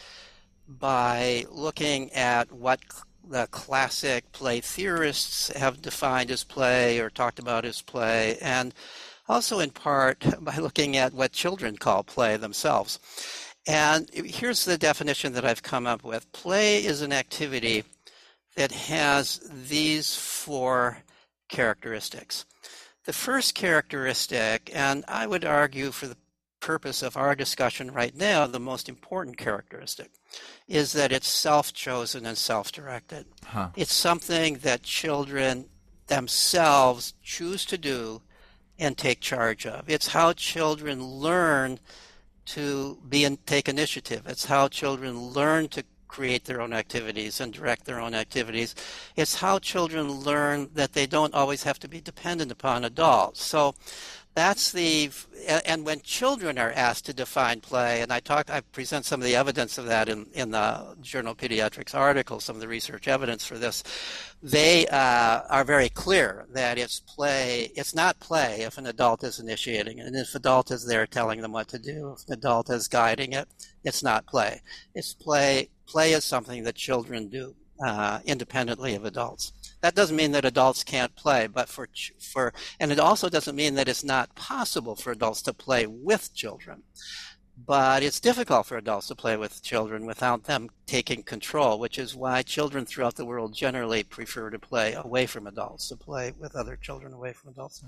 by 0.67 1.45
looking 1.49 2.11
at 2.13 2.51
what 2.51 2.79
the 3.27 3.47
classic 3.47 4.31
play 4.31 4.59
theorists 4.61 5.49
have 5.55 5.81
defined 5.81 6.29
as 6.29 6.43
play 6.43 6.99
or 6.99 7.09
talked 7.09 7.39
about 7.39 7.65
as 7.65 7.81
play, 7.81 8.37
and 8.41 8.73
also 9.27 9.59
in 9.59 9.71
part 9.71 10.23
by 10.41 10.57
looking 10.57 10.97
at 10.97 11.13
what 11.13 11.31
children 11.31 11.77
call 11.77 12.03
play 12.03 12.37
themselves. 12.37 12.99
And 13.67 14.09
here's 14.13 14.65
the 14.65 14.77
definition 14.77 15.33
that 15.33 15.45
I've 15.45 15.63
come 15.63 15.87
up 15.87 16.03
with 16.03 16.31
play 16.33 16.85
is 16.85 17.01
an 17.01 17.11
activity 17.11 17.83
that 18.55 18.71
has 18.71 19.41
these 19.67 20.15
four 20.15 20.99
characteristics. 21.47 22.45
The 23.05 23.13
first 23.13 23.53
characteristic, 23.55 24.71
and 24.73 25.05
I 25.07 25.27
would 25.27 25.45
argue 25.45 25.91
for 25.91 26.07
the 26.07 26.17
purpose 26.59 27.03
of 27.03 27.15
our 27.15 27.35
discussion 27.35 27.91
right 27.91 28.15
now, 28.15 28.47
the 28.47 28.59
most 28.59 28.89
important 28.89 29.37
characteristic, 29.37 30.09
is 30.67 30.93
that 30.93 31.11
it's 31.11 31.29
self 31.29 31.73
chosen 31.73 32.25
and 32.25 32.37
self 32.37 32.71
directed. 32.71 33.27
Huh. 33.45 33.69
It's 33.75 33.93
something 33.93 34.55
that 34.59 34.81
children 34.81 35.69
themselves 36.07 37.13
choose 37.21 37.65
to 37.65 37.77
do 37.77 38.21
and 38.79 38.97
take 38.97 39.21
charge 39.21 39.65
of. 39.65 39.89
It's 39.89 40.07
how 40.07 40.33
children 40.33 41.03
learn 41.03 41.79
to 42.45 42.99
be 43.07 43.23
and 43.23 43.43
take 43.45 43.69
initiative. 43.69 44.23
It's 44.25 44.45
how 44.45 44.67
children 44.67 45.19
learn 45.19 45.67
to 45.69 45.83
create 46.15 46.45
their 46.45 46.61
own 46.61 46.71
activities 46.71 47.41
and 47.41 47.51
direct 47.51 47.83
their 47.83 47.99
own 47.99 48.13
activities. 48.13 48.73
It's 49.17 49.35
how 49.35 49.59
children 49.59 50.09
learn 50.09 50.69
that 50.73 50.93
they 50.93 51.05
don't 51.05 51.33
always 51.33 51.63
have 51.63 51.77
to 51.79 51.89
be 51.89 51.99
dependent 51.99 52.53
upon 52.53 52.85
adults. 52.85 53.43
So 53.43 53.75
that's 54.33 54.71
the 54.73 55.09
and 55.65 55.85
when 55.85 56.01
children 56.01 56.57
are 56.57 56.71
asked 56.73 57.05
to 57.05 57.13
define 57.13 57.61
play 57.61 58.01
and 58.01 58.11
i 58.11 58.19
talk 58.19 58.49
i 58.49 58.59
present 58.59 59.05
some 59.05 59.21
of 59.21 59.25
the 59.25 59.35
evidence 59.35 59.77
of 59.77 59.85
that 59.85 60.09
in, 60.09 60.25
in 60.33 60.51
the 60.51 60.95
journal 61.01 61.33
pediatrics 61.33 61.95
article 61.95 62.41
some 62.41 62.57
of 62.57 62.61
the 62.61 62.67
research 62.67 63.07
evidence 63.07 63.45
for 63.45 63.57
this 63.57 63.81
they 64.43 64.85
uh, 64.87 65.39
are 65.49 65.63
very 65.63 65.87
clear 65.87 66.45
that 66.51 66.77
it's 66.77 66.99
play 66.99 67.71
it's 67.75 67.95
not 67.95 68.19
play 68.19 68.63
if 68.63 68.77
an 68.77 68.87
adult 68.87 69.23
is 69.23 69.39
initiating 69.39 69.99
it 69.99 70.05
and 70.05 70.17
if 70.17 70.35
adult 70.35 70.69
is 70.69 70.85
there 70.85 71.07
telling 71.07 71.39
them 71.39 71.53
what 71.53 71.69
to 71.69 71.79
do 71.79 72.13
if 72.17 72.27
an 72.27 72.33
adult 72.33 72.69
is 72.69 72.89
guiding 72.89 73.31
it 73.31 73.47
it's 73.85 74.03
not 74.03 74.25
play 74.27 74.61
it's 74.93 75.13
play 75.13 75.69
play 75.87 76.11
is 76.11 76.25
something 76.25 76.63
that 76.63 76.75
children 76.75 77.29
do 77.29 77.55
uh, 77.85 78.19
independently 78.25 78.95
of 78.95 79.05
adults 79.05 79.53
that 79.85 79.93
doesn't 79.93 80.15
mean 80.15 80.31
that 80.31 80.45
adults 80.45 80.83
can't 80.83 81.15
play, 81.15 81.45
but 81.45 81.69
for 81.69 81.87
for 82.19 82.55
and 82.79 82.91
it 82.91 82.99
also 82.99 83.29
doesn't 83.29 83.55
mean 83.55 83.75
that 83.75 83.87
it's 83.87 84.03
not 84.03 84.33
possible 84.33 84.95
for 84.95 85.11
adults 85.11 85.43
to 85.43 85.53
play 85.53 85.85
with 85.85 86.33
children. 86.33 86.81
But 87.55 88.01
it's 88.01 88.19
difficult 88.19 88.65
for 88.65 88.77
adults 88.77 89.07
to 89.09 89.15
play 89.15 89.37
with 89.37 89.61
children 89.61 90.07
without 90.07 90.45
them 90.45 90.71
taking 90.87 91.21
control, 91.21 91.77
which 91.77 91.99
is 91.99 92.15
why 92.15 92.41
children 92.41 92.87
throughout 92.87 93.13
the 93.13 93.25
world 93.25 93.53
generally 93.53 94.01
prefer 94.03 94.49
to 94.49 94.57
play 94.57 94.93
away 94.93 95.27
from 95.27 95.45
adults, 95.45 95.87
to 95.89 95.95
play 95.95 96.33
with 96.39 96.55
other 96.55 96.75
children 96.75 97.13
away 97.13 97.33
from 97.33 97.51
adults. 97.51 97.83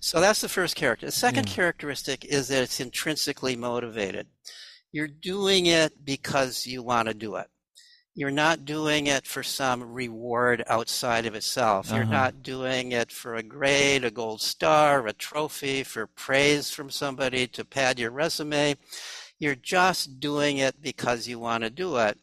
So 0.00 0.20
that's 0.20 0.40
the 0.40 0.48
first 0.48 0.76
character. 0.76 1.06
The 1.06 1.12
second 1.12 1.48
yeah. 1.48 1.54
characteristic 1.56 2.24
is 2.24 2.46
that 2.48 2.62
it's 2.62 2.78
intrinsically 2.78 3.56
motivated. 3.56 4.28
You're 4.92 5.08
doing 5.08 5.66
it 5.66 6.04
because 6.04 6.66
you 6.66 6.82
want 6.82 7.08
to 7.08 7.14
do 7.14 7.36
it 7.36 7.48
you're 8.14 8.30
not 8.30 8.64
doing 8.64 9.06
it 9.06 9.26
for 9.26 9.42
some 9.42 9.82
reward 9.82 10.62
outside 10.68 11.24
of 11.24 11.34
itself. 11.34 11.88
Uh-huh. 11.88 11.96
You're 11.96 12.04
not 12.04 12.42
doing 12.42 12.92
it 12.92 13.10
for 13.10 13.36
a 13.36 13.42
grade, 13.42 14.04
a 14.04 14.10
gold 14.10 14.42
star, 14.42 15.06
a 15.06 15.12
trophy, 15.12 15.82
for 15.82 16.06
praise 16.06 16.70
from 16.70 16.90
somebody 16.90 17.46
to 17.48 17.64
pad 17.64 17.98
your 17.98 18.10
resume. 18.10 18.76
You're 19.38 19.54
just 19.54 20.20
doing 20.20 20.58
it 20.58 20.80
because 20.82 21.26
you 21.26 21.38
want 21.38 21.64
to 21.64 21.70
do 21.70 21.96
it 21.96 22.18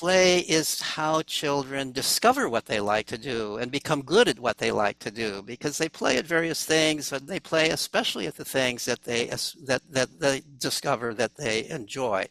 play 0.00 0.38
is 0.38 0.80
how 0.80 1.20
children 1.20 1.92
discover 1.92 2.48
what 2.48 2.64
they 2.64 2.80
like 2.80 3.06
to 3.06 3.18
do 3.18 3.58
and 3.58 3.70
become 3.70 4.00
good 4.00 4.28
at 4.28 4.40
what 4.40 4.56
they 4.56 4.72
like 4.72 4.98
to 4.98 5.10
do 5.10 5.42
because 5.42 5.76
they 5.76 5.90
play 5.90 6.16
at 6.16 6.26
various 6.26 6.64
things 6.64 7.12
and 7.12 7.28
they 7.28 7.38
play 7.38 7.68
especially 7.68 8.26
at 8.26 8.34
the 8.34 8.44
things 8.44 8.86
that 8.86 9.02
they 9.02 9.26
that, 9.66 9.82
that 9.90 10.08
they 10.18 10.40
discover 10.56 11.12
that 11.12 11.36
they 11.36 11.68
enjoy 11.68 12.24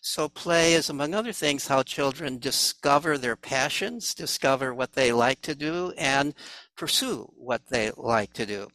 so 0.00 0.26
play 0.26 0.72
is 0.72 0.88
among 0.88 1.14
other 1.14 1.34
things 1.34 1.66
how 1.66 1.82
children 1.82 2.38
discover 2.38 3.18
their 3.18 3.36
passions 3.36 4.14
discover 4.14 4.72
what 4.72 4.94
they 4.94 5.12
like 5.12 5.42
to 5.42 5.54
do 5.54 5.92
and 5.98 6.34
pursue 6.78 7.30
what 7.36 7.60
they 7.68 7.90
like 7.98 8.32
to 8.32 8.46
do 8.46 8.66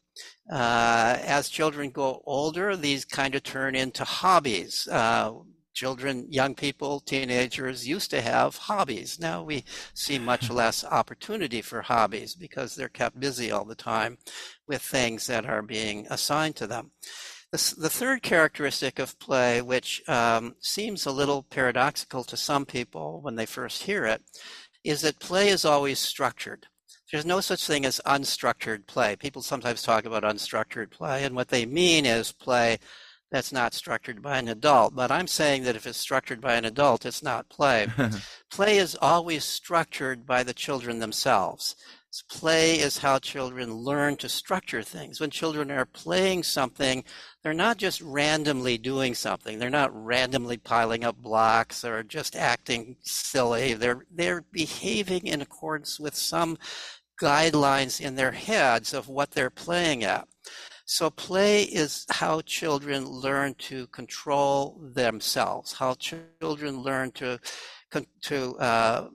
uh, 0.52 1.18
as 1.26 1.50
children 1.50 1.90
grow 1.90 2.22
older, 2.26 2.76
these 2.76 3.04
kind 3.06 3.36
of 3.36 3.44
turn 3.44 3.76
into 3.76 4.04
hobbies. 4.04 4.88
Uh, 4.88 5.34
children, 5.78 6.26
young 6.32 6.56
people, 6.56 7.00
teenagers 7.00 7.88
used 7.88 8.10
to 8.10 8.20
have 8.20 8.56
hobbies. 8.58 9.20
Now 9.20 9.44
we 9.44 9.64
see 9.94 10.18
much 10.18 10.50
less 10.62 10.84
opportunity 10.84 11.62
for 11.62 11.84
hobbies 11.84 12.34
because 12.34 12.74
they're 12.74 12.90
kept 12.90 13.20
busy 13.20 13.52
all 13.52 13.64
the 13.64 13.76
time 13.76 14.18
with 14.68 14.82
things 14.82 15.28
that 15.28 15.46
are 15.46 15.62
being 15.62 16.08
assigned 16.10 16.56
to 16.56 16.66
them. 16.66 16.90
The, 17.52 17.76
the 17.78 17.92
third 17.92 18.24
characteristic 18.24 18.98
of 18.98 19.20
play, 19.20 19.62
which 19.62 20.02
um, 20.10 20.56
seems 20.60 21.06
a 21.06 21.12
little 21.12 21.44
paradoxical 21.44 22.24
to 22.24 22.36
some 22.36 22.66
people 22.66 23.22
when 23.22 23.36
they 23.36 23.46
first 23.46 23.84
hear 23.84 24.04
it, 24.06 24.24
is 24.84 25.02
that 25.02 25.20
play 25.20 25.50
is 25.50 25.64
always 25.64 26.00
structured. 26.00 26.66
There's 27.12 27.26
no 27.26 27.40
such 27.40 27.66
thing 27.66 27.86
as 27.86 28.02
unstructured 28.06 28.88
play. 28.88 29.16
People 29.16 29.44
sometimes 29.44 29.84
talk 29.84 30.06
about 30.06 30.24
unstructured 30.24 30.90
play, 30.90 31.24
and 31.24 31.36
what 31.36 31.50
they 31.50 31.68
mean 31.68 32.06
is 32.06 32.32
play 32.32 32.80
that's 33.32 33.52
not 33.52 33.74
structured 33.74 34.22
by 34.22 34.38
an 34.38 34.48
adult. 34.48 34.96
But 34.96 35.12
I'm 35.12 35.28
saying 35.28 35.64
that 35.64 35.76
if 35.76 35.86
it's 35.86 35.98
structured 35.98 36.42
by 36.42 36.56
an 36.56 36.66
adult, 36.66 37.06
it's 37.06 37.24
not 37.24 37.50
play. 37.50 37.88
play 38.50 38.78
is 38.78 38.98
always 39.02 39.44
structured 39.44 40.26
by 40.26 40.44
the 40.44 40.54
children 40.54 41.00
themselves. 41.00 41.76
Play 42.30 42.80
is 42.80 42.98
how 42.98 43.20
children 43.20 43.74
learn 43.74 44.16
to 44.18 44.30
structure 44.30 44.82
things. 44.82 45.20
When 45.20 45.30
children 45.30 45.70
are 45.70 45.86
playing 45.86 46.44
something, 46.44 47.04
they're 47.44 47.54
not 47.54 47.78
just 47.78 48.02
randomly 48.02 48.78
doing 48.78 49.14
something. 49.14 49.60
They're 49.60 49.70
not 49.70 49.94
randomly 49.94 50.58
piling 50.58 51.04
up 51.04 51.18
blocks 51.18 51.84
or 51.84 52.02
just 52.04 52.36
acting 52.36 52.96
silly. 53.02 53.74
They're 53.74 54.06
they're 54.10 54.42
behaving 54.52 55.28
in 55.28 55.42
accordance 55.42 56.00
with 56.00 56.16
some 56.16 56.58
guidelines 57.22 58.00
in 58.00 58.16
their 58.16 58.32
heads 58.32 58.94
of 58.94 59.10
what 59.10 59.32
they're 59.32 59.50
playing 59.50 60.04
at. 60.04 60.28
So 60.90 61.10
play 61.10 61.64
is 61.64 62.06
how 62.10 62.40
children 62.40 63.06
learn 63.06 63.56
to 63.56 63.88
control 63.88 64.80
themselves, 64.82 65.74
how 65.74 65.96
children 65.96 66.82
learn 66.82 67.12
to 67.12 67.40
to 68.22 68.56
uh, 68.58 69.10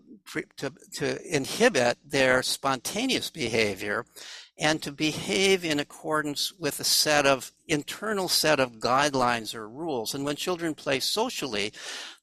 to, 0.59 0.73
to 0.95 1.37
inhibit 1.37 1.97
their 2.05 2.43
spontaneous 2.43 3.31
behavior 3.31 4.05
and 4.63 4.81
to 4.81 4.93
behave 4.93 5.65
in 5.65 5.81
accordance 5.81 6.53
with 6.57 6.79
a 6.79 6.85
set 6.85 7.27
of 7.27 7.51
internal 7.67 8.29
set 8.29 8.61
of 8.61 8.79
guidelines 8.79 9.57
or 9.57 9.69
rules. 9.69 10.15
And 10.15 10.25
when 10.25 10.37
children 10.37 10.73
play 10.77 11.01
socially, 11.01 11.73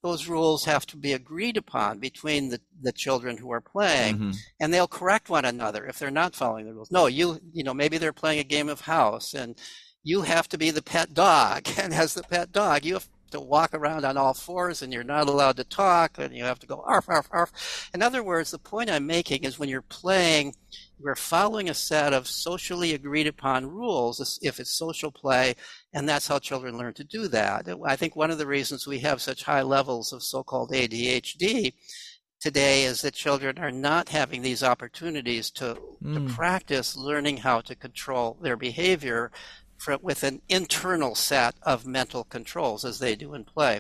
those 0.02 0.30
rules 0.30 0.64
have 0.64 0.86
to 0.88 0.98
be 0.98 1.12
agreed 1.12 1.58
upon 1.58 2.00
between 2.00 2.48
the, 2.48 2.62
the 2.82 2.94
children 2.94 3.36
who 3.36 3.52
are 3.52 3.60
playing 3.60 4.16
mm-hmm. 4.16 4.32
and 4.62 4.74
they'll 4.74 4.88
correct 4.88 5.30
one 5.30 5.44
another 5.44 5.86
if 5.86 6.00
they're 6.00 6.10
not 6.10 6.34
following 6.34 6.66
the 6.66 6.74
rules. 6.74 6.92
No, 6.92 7.08
you 7.08 7.42
you 7.52 7.66
know, 7.66 7.74
maybe 7.74 7.98
they're 7.98 8.14
playing 8.14 8.40
a 8.40 8.46
game 8.46 8.70
of 8.70 8.80
house 8.80 9.34
and 9.34 9.58
you 10.04 10.22
have 10.22 10.48
to 10.48 10.58
be 10.58 10.72
the 10.72 10.82
pet 10.82 11.14
dog 11.14 11.68
and 11.78 11.94
as 11.94 12.14
the 12.14 12.24
pet 12.24 12.54
dog 12.54 12.86
you 12.86 12.94
have 12.94 13.10
to 13.32 13.40
walk 13.40 13.74
around 13.74 14.06
on 14.06 14.18
all 14.18 14.34
fours 14.34 14.82
and 14.82 14.92
you're 14.92 15.04
not 15.04 15.28
allowed 15.28 15.58
to 15.58 15.64
talk 15.64 16.18
and 16.18 16.36
you 16.36 16.44
have 16.44 16.60
to 16.60 16.68
go 16.68 16.84
arf 16.86 17.06
arf 17.08 17.28
arf. 17.32 17.90
In 17.94 18.02
other 18.02 18.24
words, 18.24 18.52
the 18.52 18.60
point 18.60 18.90
I'm 18.90 19.06
making 19.08 19.44
is 19.44 19.60
when 19.60 19.70
you're 19.70 19.82
playing, 19.82 20.56
you're 21.00 21.16
following 21.16 21.70
a 21.70 21.74
set 21.74 22.14
of 22.14 22.28
socially 22.28 22.94
agreed 22.94 23.28
upon 23.28 23.70
rules 23.70 24.40
if 24.42 24.60
it's 24.60 24.78
social 24.78 25.12
play, 25.12 25.56
and 25.94 26.08
that's 26.08 26.28
how 26.28 26.40
children 26.40 26.78
learn 26.78 26.94
to 26.96 27.04
do 27.04 27.28
that. 27.30 27.68
I 27.86 27.96
think 27.96 28.16
one 28.16 28.32
of 28.32 28.38
the 28.38 28.48
reasons 28.48 28.86
we 28.86 29.00
have 29.00 29.22
such 29.22 29.44
high 29.44 29.62
levels 29.62 30.12
of 30.12 30.24
so-called 30.24 30.72
ADHD 30.72 31.74
today 32.40 32.84
is 32.84 33.02
that 33.02 33.14
children 33.14 33.60
are 33.60 33.72
not 33.72 34.10
having 34.10 34.42
these 34.42 34.64
opportunities 34.64 35.52
to, 35.52 35.78
mm. 36.04 36.14
to 36.14 36.34
practice 36.34 36.96
learning 36.96 37.38
how 37.38 37.62
to 37.62 37.76
control 37.76 38.38
their 38.42 38.56
behavior 38.56 39.32
for, 39.80 39.98
with 39.98 40.24
an 40.24 40.42
internal 40.50 41.16
set 41.16 41.56
of 41.64 41.88
mental 41.88 42.26
controls 42.26 42.86
as 42.86 43.00
they 43.00 43.16
do 43.16 43.34
in 43.34 43.46
play. 43.46 43.80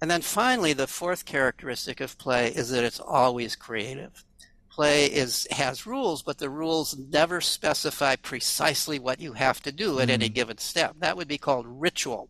And 0.00 0.10
then 0.10 0.22
finally, 0.22 0.72
the 0.72 0.86
fourth 0.86 1.24
characteristic 1.24 2.00
of 2.00 2.18
play 2.18 2.48
is 2.48 2.70
that 2.70 2.84
it's 2.84 3.00
always 3.00 3.56
creative. 3.56 4.24
Play 4.70 5.06
is 5.06 5.48
has 5.50 5.86
rules, 5.86 6.22
but 6.22 6.38
the 6.38 6.48
rules 6.48 6.96
never 6.96 7.40
specify 7.40 8.14
precisely 8.14 9.00
what 9.00 9.20
you 9.20 9.32
have 9.32 9.60
to 9.62 9.72
do 9.72 9.98
at 9.98 10.06
mm. 10.06 10.12
any 10.12 10.26
mm-hmm. 10.26 10.34
given 10.34 10.58
step. 10.58 10.94
That 11.00 11.16
would 11.16 11.26
be 11.26 11.36
called 11.36 11.66
ritual. 11.66 12.28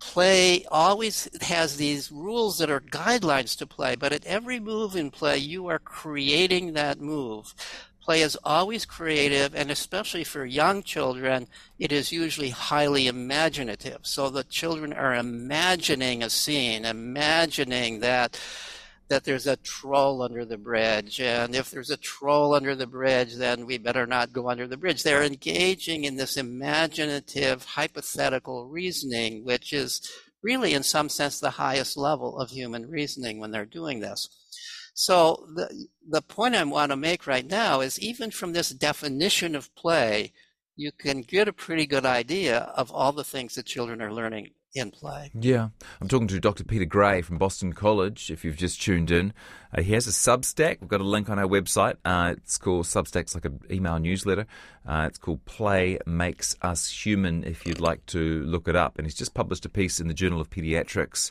Play 0.00 0.64
always 0.70 1.28
has 1.42 1.76
these 1.76 2.10
rules 2.10 2.56
that 2.56 2.70
are 2.70 2.80
guidelines 2.80 3.54
to 3.58 3.66
play, 3.66 3.96
but 3.96 4.14
at 4.14 4.24
every 4.24 4.58
move 4.60 4.96
in 4.96 5.10
play, 5.10 5.36
you 5.36 5.66
are 5.66 5.78
creating 5.78 6.72
that 6.72 7.00
move 7.00 7.54
Play 8.04 8.20
is 8.20 8.36
always 8.44 8.84
creative, 8.84 9.54
and 9.54 9.70
especially 9.70 10.24
for 10.24 10.44
young 10.44 10.82
children, 10.82 11.48
it 11.78 11.90
is 11.90 12.12
usually 12.12 12.50
highly 12.50 13.06
imaginative. 13.06 14.00
So 14.02 14.28
the 14.28 14.44
children 14.44 14.92
are 14.92 15.14
imagining 15.14 16.22
a 16.22 16.28
scene, 16.28 16.84
imagining 16.84 18.00
that 18.00 18.38
that 19.08 19.24
there's 19.24 19.46
a 19.46 19.56
troll 19.56 20.22
under 20.22 20.44
the 20.44 20.56
bridge, 20.56 21.20
and 21.20 21.54
if 21.54 21.70
there's 21.70 21.90
a 21.90 21.96
troll 21.96 22.54
under 22.54 22.74
the 22.74 22.86
bridge, 22.86 23.34
then 23.36 23.66
we 23.66 23.76
better 23.78 24.06
not 24.06 24.32
go 24.32 24.48
under 24.48 24.66
the 24.66 24.78
bridge. 24.78 25.02
They're 25.02 25.22
engaging 25.22 26.04
in 26.04 26.16
this 26.16 26.36
imaginative, 26.36 27.64
hypothetical 27.64 28.66
reasoning, 28.66 29.44
which 29.44 29.72
is 29.72 30.00
really, 30.42 30.74
in 30.74 30.82
some 30.82 31.08
sense, 31.08 31.38
the 31.38 31.50
highest 31.50 31.96
level 31.96 32.38
of 32.38 32.50
human 32.50 32.88
reasoning 32.88 33.38
when 33.38 33.50
they're 33.50 33.66
doing 33.66 34.00
this. 34.00 34.28
So 34.94 35.46
the 35.54 35.88
the 36.08 36.22
point 36.22 36.54
I 36.54 36.64
want 36.64 36.92
to 36.92 36.96
make 36.96 37.26
right 37.26 37.46
now 37.46 37.80
is 37.80 37.98
even 38.00 38.30
from 38.30 38.52
this 38.52 38.70
definition 38.70 39.54
of 39.56 39.74
play, 39.74 40.32
you 40.76 40.92
can 40.92 41.22
get 41.22 41.48
a 41.48 41.52
pretty 41.52 41.86
good 41.86 42.06
idea 42.06 42.58
of 42.76 42.90
all 42.92 43.12
the 43.12 43.24
things 43.24 43.54
that 43.54 43.66
children 43.66 44.00
are 44.00 44.12
learning 44.12 44.50
in 44.74 44.90
play. 44.90 45.30
Yeah. 45.34 45.68
I'm 46.00 46.08
talking 46.08 46.28
to 46.28 46.40
Dr. 46.40 46.64
Peter 46.64 46.84
Gray 46.84 47.22
from 47.22 47.38
Boston 47.38 47.72
College, 47.72 48.30
if 48.30 48.44
you've 48.44 48.56
just 48.56 48.82
tuned 48.82 49.10
in. 49.10 49.32
Uh, 49.72 49.82
he 49.82 49.92
has 49.94 50.06
a 50.06 50.10
Substack. 50.10 50.80
We've 50.80 50.88
got 50.88 51.00
a 51.00 51.04
link 51.04 51.30
on 51.30 51.38
our 51.38 51.46
website. 51.46 51.96
Uh, 52.04 52.34
it's 52.36 52.58
called 52.58 52.86
Substack's 52.86 53.34
like 53.34 53.44
an 53.44 53.60
email 53.70 53.98
newsletter. 53.98 54.46
Uh, 54.86 55.04
it's 55.08 55.18
called 55.18 55.44
Play 55.44 55.98
Makes 56.06 56.56
Us 56.60 56.88
Human, 57.04 57.44
if 57.44 57.66
you'd 57.66 57.80
like 57.80 58.04
to 58.06 58.42
look 58.44 58.66
it 58.66 58.76
up. 58.76 58.98
And 58.98 59.06
he's 59.06 59.14
just 59.14 59.34
published 59.34 59.64
a 59.64 59.68
piece 59.68 60.00
in 60.00 60.08
the 60.08 60.14
Journal 60.14 60.40
of 60.40 60.50
Pediatrics 60.50 61.30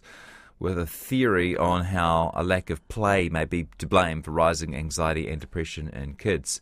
with 0.63 0.79
a 0.79 0.87
theory 0.87 1.57
on 1.57 1.83
how 1.83 2.31
a 2.33 2.41
lack 2.41 2.69
of 2.69 2.87
play 2.87 3.27
may 3.27 3.43
be 3.43 3.67
to 3.77 3.85
blame 3.85 4.23
for 4.23 4.31
rising 4.31 4.73
anxiety 4.73 5.27
and 5.27 5.41
depression 5.41 5.89
in 5.89 6.13
kids. 6.13 6.61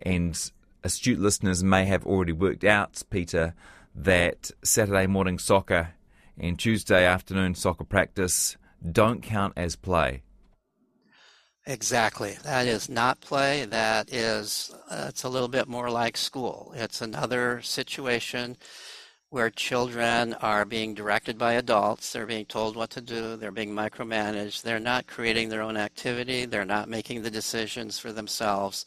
And 0.00 0.50
astute 0.82 1.20
listeners 1.20 1.62
may 1.62 1.84
have 1.84 2.06
already 2.06 2.32
worked 2.32 2.64
out, 2.64 3.02
Peter, 3.10 3.54
that 3.94 4.50
Saturday 4.64 5.06
morning 5.06 5.38
soccer 5.38 5.90
and 6.38 6.58
Tuesday 6.58 7.04
afternoon 7.04 7.54
soccer 7.54 7.84
practice 7.84 8.56
don't 8.90 9.22
count 9.22 9.52
as 9.54 9.76
play. 9.76 10.22
Exactly. 11.66 12.38
That 12.44 12.66
is 12.66 12.88
not 12.88 13.20
play. 13.20 13.66
That 13.66 14.10
is, 14.10 14.74
uh, 14.90 15.06
it's 15.10 15.24
a 15.24 15.28
little 15.28 15.48
bit 15.48 15.68
more 15.68 15.90
like 15.90 16.16
school. 16.16 16.72
It's 16.74 17.02
another 17.02 17.60
situation 17.62 18.56
where 19.32 19.50
children 19.50 20.34
are 20.34 20.64
being 20.64 20.94
directed 20.94 21.38
by 21.38 21.54
adults. 21.54 22.12
They're 22.12 22.26
being 22.26 22.44
told 22.44 22.76
what 22.76 22.90
to 22.90 23.00
do. 23.00 23.36
They're 23.36 23.50
being 23.50 23.74
micromanaged. 23.74 24.62
They're 24.62 24.78
not 24.78 25.06
creating 25.06 25.48
their 25.48 25.62
own 25.62 25.76
activity. 25.76 26.44
They're 26.44 26.64
not 26.64 26.88
making 26.88 27.22
the 27.22 27.30
decisions 27.30 27.98
for 27.98 28.12
themselves 28.12 28.84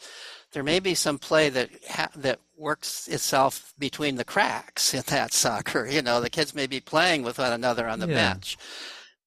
there 0.55 0.63
may 0.63 0.79
be 0.79 0.95
some 0.95 1.19
play 1.19 1.49
that 1.49 1.69
ha- 1.89 2.09
that 2.15 2.39
works 2.57 3.09
itself 3.09 3.73
between 3.77 4.15
the 4.15 4.23
cracks 4.23 4.93
in 4.93 5.03
that 5.07 5.33
soccer. 5.43 5.85
You 5.85 6.01
know, 6.01 6.21
the 6.21 6.29
kids 6.29 6.55
may 6.55 6.65
be 6.65 6.79
playing 6.79 7.23
with 7.23 7.37
one 7.37 7.51
another 7.51 7.87
on 7.89 7.99
the 7.99 8.07
yeah. 8.07 8.31
bench, 8.31 8.57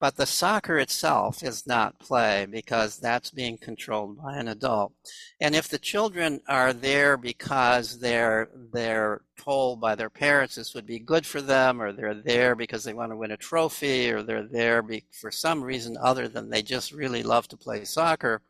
but 0.01 0.17
the 0.17 0.27
soccer 0.27 0.79
itself 0.79 1.43
is 1.43 1.67
not 1.67 1.99
play 1.99 2.47
because 2.51 2.99
that's 2.99 3.31
being 3.31 3.59
controlled 3.59 4.17
by 4.23 4.37
an 4.37 4.49
adult. 4.49 4.93
And 5.41 5.55
if 5.55 5.69
the 5.69 5.79
children 5.79 6.41
are 6.49 6.73
there 6.73 7.17
because 7.17 7.99
they're 7.99 8.49
they're 8.73 9.23
told 9.39 9.81
by 9.81 9.95
their 9.95 10.11
parents 10.11 10.55
this 10.55 10.75
would 10.75 10.87
be 10.87 10.99
good 10.99 11.27
for 11.27 11.41
them, 11.41 11.81
or 11.81 11.93
they're 11.93 12.15
there 12.15 12.55
because 12.55 12.85
they 12.85 12.95
want 12.95 13.13
to 13.13 13.17
win 13.17 13.31
a 13.31 13.37
trophy, 13.37 14.11
or 14.11 14.23
they're 14.23 14.47
there 14.47 14.83
be- 14.83 15.05
for 15.21 15.31
some 15.31 15.63
reason 15.63 15.97
other 16.01 16.29
than 16.29 16.51
they 16.51 16.63
just 16.63 16.93
really 16.93 17.23
love 17.23 17.49
to 17.49 17.57
play 17.57 17.85
soccer 17.85 18.43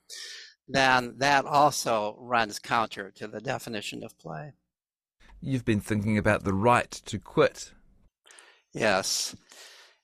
then 0.68 1.14
that 1.16 1.46
also 1.46 2.16
runs 2.20 2.58
counter 2.58 3.10
to 3.16 3.26
the 3.26 3.40
definition 3.40 4.04
of 4.04 4.18
play. 4.18 4.52
You've 5.40 5.64
been 5.64 5.80
thinking 5.80 6.18
about 6.18 6.44
the 6.44 6.52
right 6.52 6.90
to 6.90 7.18
quit. 7.18 7.72
Yes. 8.72 9.34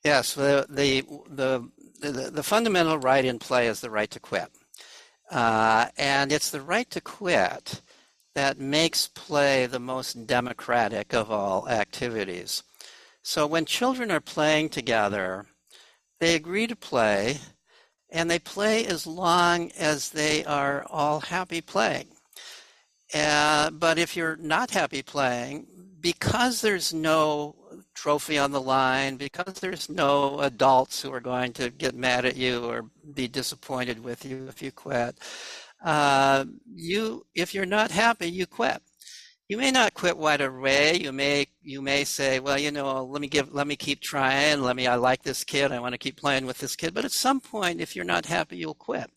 Yes, 0.05 0.35
the, 0.35 0.67
the, 0.69 1.03
the, 1.31 2.31
the, 2.31 2.43
fundamental 2.43 2.99
right 2.99 3.25
in 3.25 3.39
play 3.39 3.69
is 3.69 3.81
the 3.81 3.91
right 3.91 4.11
to 4.11 4.21
quit. 4.21 4.51
Uh, 5.31 5.87
and 5.97 6.31
it's 6.31 6.51
the 6.51 6.61
right 6.61 6.89
to 6.91 7.01
quit 7.01 7.81
that 8.35 8.59
makes 8.59 9.09
play 9.09 9.65
the 9.65 9.81
most 9.81 10.27
democratic 10.27 11.15
of 11.15 11.31
all 11.31 11.67
activities. 11.71 12.63
So 13.23 13.47
when 13.47 13.65
children 13.65 14.11
are 14.11 14.21
playing 14.21 14.69
together, 14.69 15.47
they 16.21 16.35
agree 16.35 16.67
to 16.67 16.77
play 16.77 17.39
and 18.11 18.31
they 18.31 18.39
play 18.39 18.87
as 18.87 19.07
long 19.07 19.73
as 19.73 20.11
they 20.11 20.45
are 20.45 20.85
all 20.91 21.21
happy 21.21 21.63
playing. 21.63 22.09
Uh, 23.15 23.71
but 23.71 23.99
if 23.99 24.17
you're 24.17 24.37
not 24.37 24.71
happy 24.71 25.03
playing, 25.03 25.67
because 26.01 26.61
there's 26.61 26.93
no 26.93 27.57
trophy 27.95 28.39
on 28.39 28.51
the 28.53 28.61
line, 28.61 29.17
because 29.17 29.55
there's 29.55 29.89
no 29.89 30.41
adults 30.41 31.01
who 31.03 31.13
are 31.13 31.21
going 31.21 31.53
to 31.55 31.71
get 31.71 31.95
mad 31.95 32.25
at 32.25 32.37
you 32.37 32.65
or 32.65 32.91
be 33.15 33.29
disappointed 33.29 34.03
with 34.03 34.25
you 34.25 34.47
if 34.49 34.63
you 34.63 34.73
quit, 34.73 35.19
uh, 35.85 36.45
you 36.75 37.27
if 37.35 37.55
you're 37.55 37.67
not 37.67 37.91
happy, 37.91 38.31
you 38.31 38.47
quit 38.47 38.83
you 39.49 39.59
may 39.59 39.71
not 39.71 39.95
quit 39.95 40.17
right 40.17 40.41
away. 40.41 40.97
You 40.97 41.13
may 41.13 41.47
you 41.63 41.83
may 41.83 42.05
say, 42.05 42.41
well, 42.41 42.59
you 42.59 42.71
know, 42.71 43.05
let 43.05 43.21
me 43.21 43.29
give 43.29 43.53
let 43.53 43.67
me 43.67 43.77
keep 43.77 44.01
trying. 44.01 44.63
Let 44.63 44.77
me 44.77 44.87
I 44.87 44.95
like 44.95 45.23
this 45.23 45.45
kid. 45.45 45.71
I 45.71 45.81
want 45.81 45.93
to 45.93 45.99
keep 45.99 46.17
playing 46.17 46.47
with 46.47 46.59
this 46.59 46.77
kid. 46.77 46.95
But 46.95 47.05
at 47.05 47.13
some 47.13 47.41
point, 47.41 47.81
if 47.81 47.95
you're 47.95 48.05
not 48.05 48.27
happy, 48.27 48.57
you'll 48.57 48.75
quit. 48.75 49.11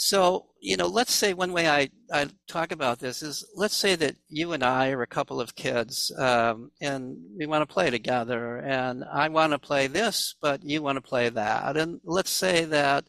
So, 0.00 0.46
you 0.60 0.76
know, 0.76 0.86
let's 0.86 1.12
say 1.12 1.34
one 1.34 1.52
way 1.52 1.68
I, 1.68 1.90
I 2.12 2.28
talk 2.46 2.70
about 2.70 3.00
this 3.00 3.20
is 3.20 3.44
let's 3.56 3.76
say 3.76 3.96
that 3.96 4.14
you 4.28 4.52
and 4.52 4.62
I 4.62 4.90
are 4.90 5.02
a 5.02 5.08
couple 5.08 5.40
of 5.40 5.56
kids 5.56 6.12
um, 6.16 6.70
and 6.80 7.16
we 7.36 7.46
want 7.46 7.68
to 7.68 7.72
play 7.74 7.90
together 7.90 8.58
and 8.58 9.02
I 9.12 9.28
want 9.28 9.52
to 9.54 9.58
play 9.58 9.88
this, 9.88 10.36
but 10.40 10.62
you 10.62 10.82
want 10.82 10.98
to 10.98 11.02
play 11.02 11.30
that. 11.30 11.76
And 11.76 12.00
let's 12.04 12.30
say 12.30 12.64
that 12.66 13.06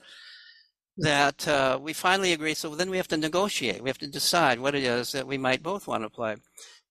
that 0.97 1.47
uh, 1.47 1.80
we 1.80 1.93
finally 1.93 2.34
agree. 2.34 2.56
So 2.56 2.75
then 2.75 2.89
we 2.89 2.97
have 2.97 3.08
to 3.10 3.17
negotiate. 3.17 3.84
We 3.84 3.89
have 3.89 3.99
to 3.99 4.08
decide 4.08 4.60
what 4.60 4.73
it 4.73 4.84
is 4.84 5.12
that 5.12 5.28
we 5.28 5.38
might 5.38 5.62
both 5.62 5.88
want 5.88 6.04
to 6.04 6.10
play. 6.10 6.38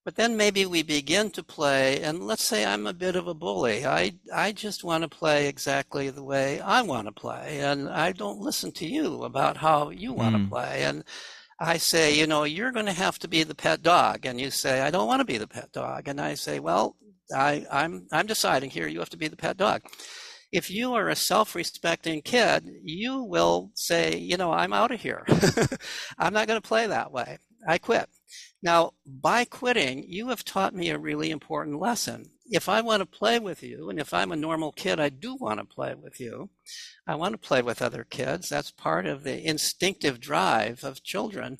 But 0.05 0.15
then 0.15 0.37
maybe 0.37 0.65
we 0.65 0.81
begin 0.81 1.29
to 1.31 1.43
play, 1.43 2.01
and 2.01 2.25
let's 2.25 2.43
say 2.43 2.65
I'm 2.65 2.87
a 2.87 2.93
bit 2.93 3.15
of 3.15 3.27
a 3.27 3.33
bully. 3.33 3.85
I, 3.85 4.13
I 4.33 4.53
just 4.53 4.83
want 4.83 5.03
to 5.03 5.09
play 5.09 5.47
exactly 5.47 6.09
the 6.09 6.23
way 6.23 6.61
I 6.61 6.81
want 6.81 7.07
to 7.07 7.11
play, 7.11 7.59
and 7.59 7.89
I 7.89 8.13
don't 8.13 8.39
listen 8.39 8.71
to 8.73 8.87
you 8.87 9.23
about 9.23 9.57
how 9.57 9.89
you 9.89 10.13
want 10.13 10.35
mm. 10.35 10.43
to 10.43 10.49
play. 10.49 10.83
And 10.83 11.03
I 11.59 11.77
say, 11.77 12.17
you 12.17 12.27
know, 12.27 12.43
you're 12.45 12.71
going 12.71 12.85
to 12.85 12.93
have 12.93 13.19
to 13.19 13.27
be 13.27 13.43
the 13.43 13.55
pet 13.55 13.83
dog, 13.83 14.25
and 14.25 14.39
you 14.39 14.51
say, 14.51 14.81
I 14.81 14.89
don't 14.89 15.07
want 15.07 15.19
to 15.19 15.25
be 15.25 15.37
the 15.37 15.47
pet 15.47 15.71
dog, 15.73 16.07
and 16.07 16.19
I 16.19 16.35
say, 16.35 16.59
well, 16.59 16.95
I, 17.35 17.65
I'm 17.71 18.07
I'm 18.11 18.25
deciding 18.25 18.71
here. 18.71 18.87
You 18.87 18.99
have 18.99 19.09
to 19.11 19.17
be 19.17 19.27
the 19.27 19.35
pet 19.35 19.57
dog 19.57 19.81
if 20.51 20.71
you 20.71 20.93
are 20.93 21.09
a 21.09 21.15
self-respecting 21.15 22.21
kid, 22.23 22.67
you 22.83 23.23
will 23.23 23.71
say, 23.75 24.17
you 24.17 24.37
know, 24.37 24.51
I'm 24.51 24.73
out 24.73 24.91
of 24.91 24.99
here. 24.99 25.23
I'm 26.17 26.33
not 26.33 26.47
going 26.47 26.59
to 26.59 26.67
play 26.67 26.87
that 26.87 27.11
way. 27.11 27.37
I 27.67 27.77
quit. 27.77 28.09
Now, 28.61 28.93
by 29.05 29.45
quitting, 29.45 30.03
you 30.07 30.29
have 30.29 30.43
taught 30.45 30.75
me 30.75 30.89
a 30.89 30.97
really 30.97 31.31
important 31.31 31.79
lesson. 31.79 32.31
If 32.45 32.67
I 32.67 32.81
want 32.81 33.01
to 33.01 33.05
play 33.05 33.39
with 33.39 33.61
you, 33.61 33.89
and 33.89 33.99
if 33.99 34.13
I'm 34.13 34.31
a 34.31 34.35
normal 34.35 34.71
kid, 34.71 34.99
I 34.99 35.09
do 35.09 35.35
want 35.35 35.59
to 35.59 35.65
play 35.65 35.93
with 35.95 36.19
you. 36.19 36.49
I 37.05 37.15
want 37.15 37.33
to 37.33 37.47
play 37.47 37.61
with 37.61 37.81
other 37.81 38.03
kids. 38.03 38.49
That's 38.49 38.71
part 38.71 39.05
of 39.05 39.23
the 39.23 39.45
instinctive 39.45 40.19
drive 40.19 40.83
of 40.83 41.03
children. 41.03 41.59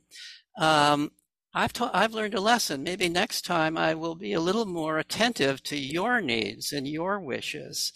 Um, 0.58 1.12
I've 1.54 1.74
ta- 1.74 1.92
I've 1.94 2.14
learned 2.14 2.36
a 2.36 2.42
lesson. 2.42 2.84
Maybe 2.84 3.10
next 3.10 3.44
time 3.44 3.78
I 3.78 3.96
will 3.96 4.16
be 4.16 4.34
a 4.34 4.40
little 4.40 4.66
more 4.66 5.00
attentive 5.00 5.64
to 5.64 5.78
your 5.78 6.22
needs 6.22 6.72
and 6.72 6.88
your 6.88 7.20
wishes. 7.20 7.92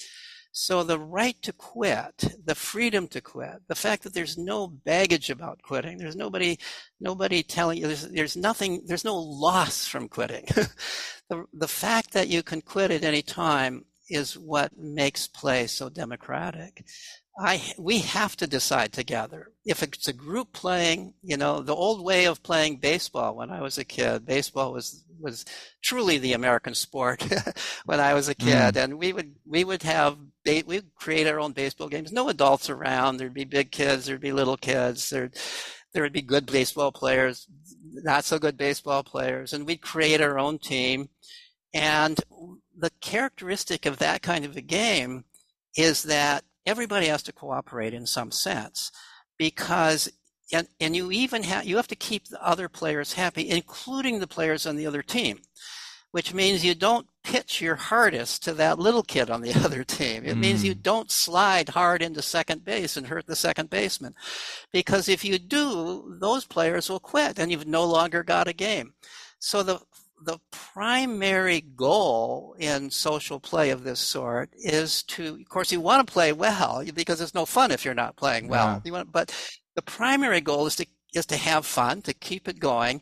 So 0.56 0.84
the 0.84 1.00
right 1.00 1.36
to 1.42 1.52
quit, 1.52 2.36
the 2.46 2.54
freedom 2.54 3.08
to 3.08 3.22
quit, 3.22 3.68
the 3.68 3.74
fact 3.74 4.04
that 4.04 4.14
there's 4.14 4.38
no 4.38 4.68
baggage 4.68 5.32
about 5.32 5.64
quitting, 5.64 5.98
there's 5.98 6.16
nobody, 6.16 6.60
nobody 7.00 7.42
telling 7.42 7.80
you, 7.80 7.88
there's, 7.88 8.08
there's 8.10 8.38
nothing, 8.38 8.84
there's 8.86 9.04
no 9.04 9.18
loss 9.18 9.88
from 9.88 10.08
quitting. 10.08 10.46
the, 11.30 11.46
the 11.54 11.68
fact 11.68 12.14
that 12.14 12.28
you 12.28 12.44
can 12.44 12.62
quit 12.62 12.92
at 12.92 13.04
any 13.04 13.24
time 13.24 13.84
is 14.14 14.38
what 14.38 14.78
makes 14.78 15.28
play 15.28 15.68
so 15.68 15.90
democratic. 15.90 16.86
I 17.38 17.64
we 17.80 18.00
have 18.00 18.36
to 18.38 18.48
decide 18.48 18.94
together. 18.94 19.52
If 19.66 19.82
it's 19.82 20.08
a 20.08 20.14
group 20.14 20.54
playing, 20.54 21.16
you 21.24 21.36
know, 21.36 21.62
the 21.62 21.76
old 21.76 22.06
way 22.06 22.26
of 22.26 22.44
playing 22.44 22.78
baseball 22.78 23.36
when 23.36 23.50
I 23.50 23.62
was 23.62 23.78
a 23.78 23.84
kid, 23.84 24.26
baseball 24.26 24.72
was 24.72 25.04
was 25.20 25.46
truly 25.82 26.20
the 26.20 26.34
American 26.34 26.76
sport 26.76 27.26
when 27.86 28.00
I 28.00 28.14
was 28.14 28.30
a 28.30 28.36
kid, 28.36 28.76
mm. 28.76 28.84
and 28.84 29.00
we 29.00 29.14
would 29.14 29.34
we 29.46 29.64
would 29.64 29.82
have 29.84 30.18
we 30.46 30.62
would 30.62 30.94
create 30.96 31.26
our 31.26 31.40
own 31.40 31.54
baseball 31.54 31.88
games. 31.88 32.12
No 32.12 32.30
adults 32.30 32.70
around. 32.70 33.18
There'd 33.18 33.34
be 33.34 33.46
big 33.46 33.72
kids. 33.72 34.06
There'd 34.06 34.22
be 34.22 34.32
little 34.32 34.58
kids. 34.58 35.10
There 35.10 35.32
there 35.94 36.04
would 36.04 36.14
be 36.14 36.22
good 36.22 36.46
baseball 36.46 36.92
players, 36.92 37.48
not 37.92 38.26
so 38.26 38.38
good 38.38 38.58
baseball 38.58 39.04
players, 39.04 39.54
and 39.54 39.66
we'd 39.66 39.82
create 39.82 40.22
our 40.22 40.38
own 40.38 40.60
team. 40.60 41.10
And 41.74 42.20
the 42.78 42.92
characteristic 43.02 43.86
of 43.86 43.98
that 44.00 44.22
kind 44.22 44.46
of 44.46 44.56
a 44.56 44.62
game 44.62 45.26
is 45.76 46.04
that 46.04 46.44
everybody 46.66 47.08
has 47.08 47.24
to 47.24 47.34
cooperate 47.34 47.94
in 47.94 48.06
some 48.06 48.32
sense 48.32 48.92
because 49.38 50.10
and, 50.52 50.68
and 50.80 50.96
you 50.96 51.12
even 51.12 51.44
have 51.44 51.66
you 51.66 51.78
have 51.78 51.88
to 51.88 51.96
keep 51.96 52.28
the 52.28 52.46
other 52.46 52.70
players 52.70 53.14
happy, 53.14 53.50
including 53.50 54.20
the 54.20 54.28
players 54.28 54.66
on 54.66 54.76
the 54.76 54.86
other 54.86 55.02
team, 55.02 55.40
which 56.12 56.34
means 56.34 56.64
you 56.64 56.76
don't 56.76 57.08
pitch 57.24 57.62
your 57.62 57.76
hardest 57.76 58.44
to 58.44 58.54
that 58.54 58.78
little 58.78 59.04
kid 59.04 59.30
on 59.30 59.42
the 59.42 59.54
other 59.66 59.84
team. 59.84 60.24
It 60.26 60.36
mm. 60.36 60.42
means 60.42 60.64
you 60.64 60.76
mm. 60.76 60.84
don't 60.84 61.10
slide 61.10 61.70
hard 61.70 62.02
into 62.02 62.22
second 62.22 62.64
base 62.64 62.98
and 62.98 63.08
hurt 63.08 63.26
the 63.26 63.36
second 63.36 63.70
baseman, 63.70 64.14
because 64.72 65.10
if 65.10 65.26
you 65.26 65.40
do, 65.40 66.16
those 66.20 66.46
players 66.46 66.90
will 66.90 67.00
quit, 67.00 67.40
and 67.40 67.52
you've 67.52 67.68
no 67.68 67.86
longer 67.86 68.24
got 68.24 68.48
a 68.48 68.54
game. 68.54 68.94
So 69.40 69.64
the 69.64 69.80
the 70.22 70.40
primary 70.52 71.62
goal 71.62 72.56
in 72.58 72.90
social 72.90 73.40
play 73.40 73.70
of 73.70 73.84
this 73.84 74.00
sort 74.00 74.50
is 74.56 75.04
to, 75.04 75.36
of 75.42 75.50
course, 75.50 75.72
you 75.72 75.82
want 75.82 76.06
to 76.06 76.12
play 76.12 76.32
well 76.32 76.84
because 76.94 77.20
it's 77.22 77.34
no 77.34 77.46
fun 77.46 77.72
if 77.72 77.84
you're 77.84 77.94
not 77.94 78.16
playing 78.16 78.48
well. 78.48 78.82
Yeah. 78.84 78.92
Want, 78.92 79.12
but 79.12 79.36
the 79.76 79.82
primary 79.82 80.42
goal 80.42 80.66
is 80.68 80.76
to 80.78 80.86
is 81.14 81.26
to 81.28 81.38
have 81.38 81.66
fun, 81.66 82.02
to 82.02 82.14
keep 82.14 82.48
it 82.48 82.60
going, 82.60 83.02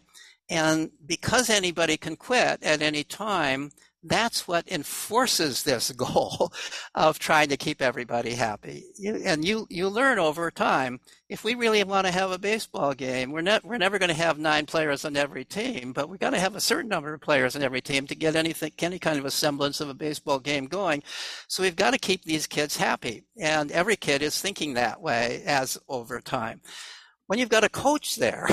and 0.49 0.91
because 1.05 1.49
anybody 1.49 1.95
can 1.95 2.15
quit 2.15 2.61
at 2.61 2.81
any 2.81 3.03
time, 3.03 3.71
that's 4.03 4.47
what 4.47 4.67
enforces 4.67 5.63
this 5.63 5.91
goal 5.97 6.51
of 6.95 7.19
trying 7.19 7.49
to 7.49 7.57
keep 7.57 7.81
everybody 7.81 8.33
happy. 8.33 8.85
You, 8.97 9.21
and 9.23 9.45
you, 9.45 9.67
you 9.69 9.89
learn 9.89 10.19
over 10.19 10.49
time, 10.51 10.99
if 11.29 11.43
we 11.43 11.55
really 11.55 11.83
want 11.83 12.07
to 12.07 12.13
have 12.13 12.31
a 12.31 12.39
baseball 12.39 12.93
game, 12.93 13.31
we're, 13.31 13.41
not, 13.41 13.63
we're 13.63 13.77
never 13.77 13.99
going 13.99 14.09
to 14.09 14.15
have 14.15 14.37
nine 14.37 14.65
players 14.65 15.05
on 15.05 15.15
every 15.15 15.45
team, 15.45 15.93
but 15.93 16.09
we've 16.09 16.19
got 16.19 16.31
to 16.31 16.39
have 16.39 16.55
a 16.55 16.61
certain 16.61 16.89
number 16.89 17.13
of 17.13 17.21
players 17.21 17.55
on 17.55 17.63
every 17.63 17.81
team 17.81 18.07
to 18.07 18.15
get 18.15 18.35
anything, 18.35 18.71
any 18.79 18.99
kind 18.99 19.19
of 19.19 19.25
a 19.25 19.31
semblance 19.31 19.79
of 19.79 19.89
a 19.89 19.93
baseball 19.93 20.39
game 20.39 20.65
going. 20.65 21.03
So 21.47 21.63
we've 21.63 21.75
got 21.75 21.91
to 21.91 21.99
keep 21.99 22.23
these 22.23 22.47
kids 22.47 22.77
happy. 22.77 23.23
And 23.39 23.71
every 23.71 23.95
kid 23.95 24.21
is 24.21 24.41
thinking 24.41 24.73
that 24.73 25.01
way 25.01 25.43
as 25.45 25.77
over 25.87 26.19
time 26.19 26.61
when 27.31 27.39
you've 27.39 27.47
got 27.47 27.63
a 27.63 27.69
coach 27.69 28.17
there, 28.17 28.45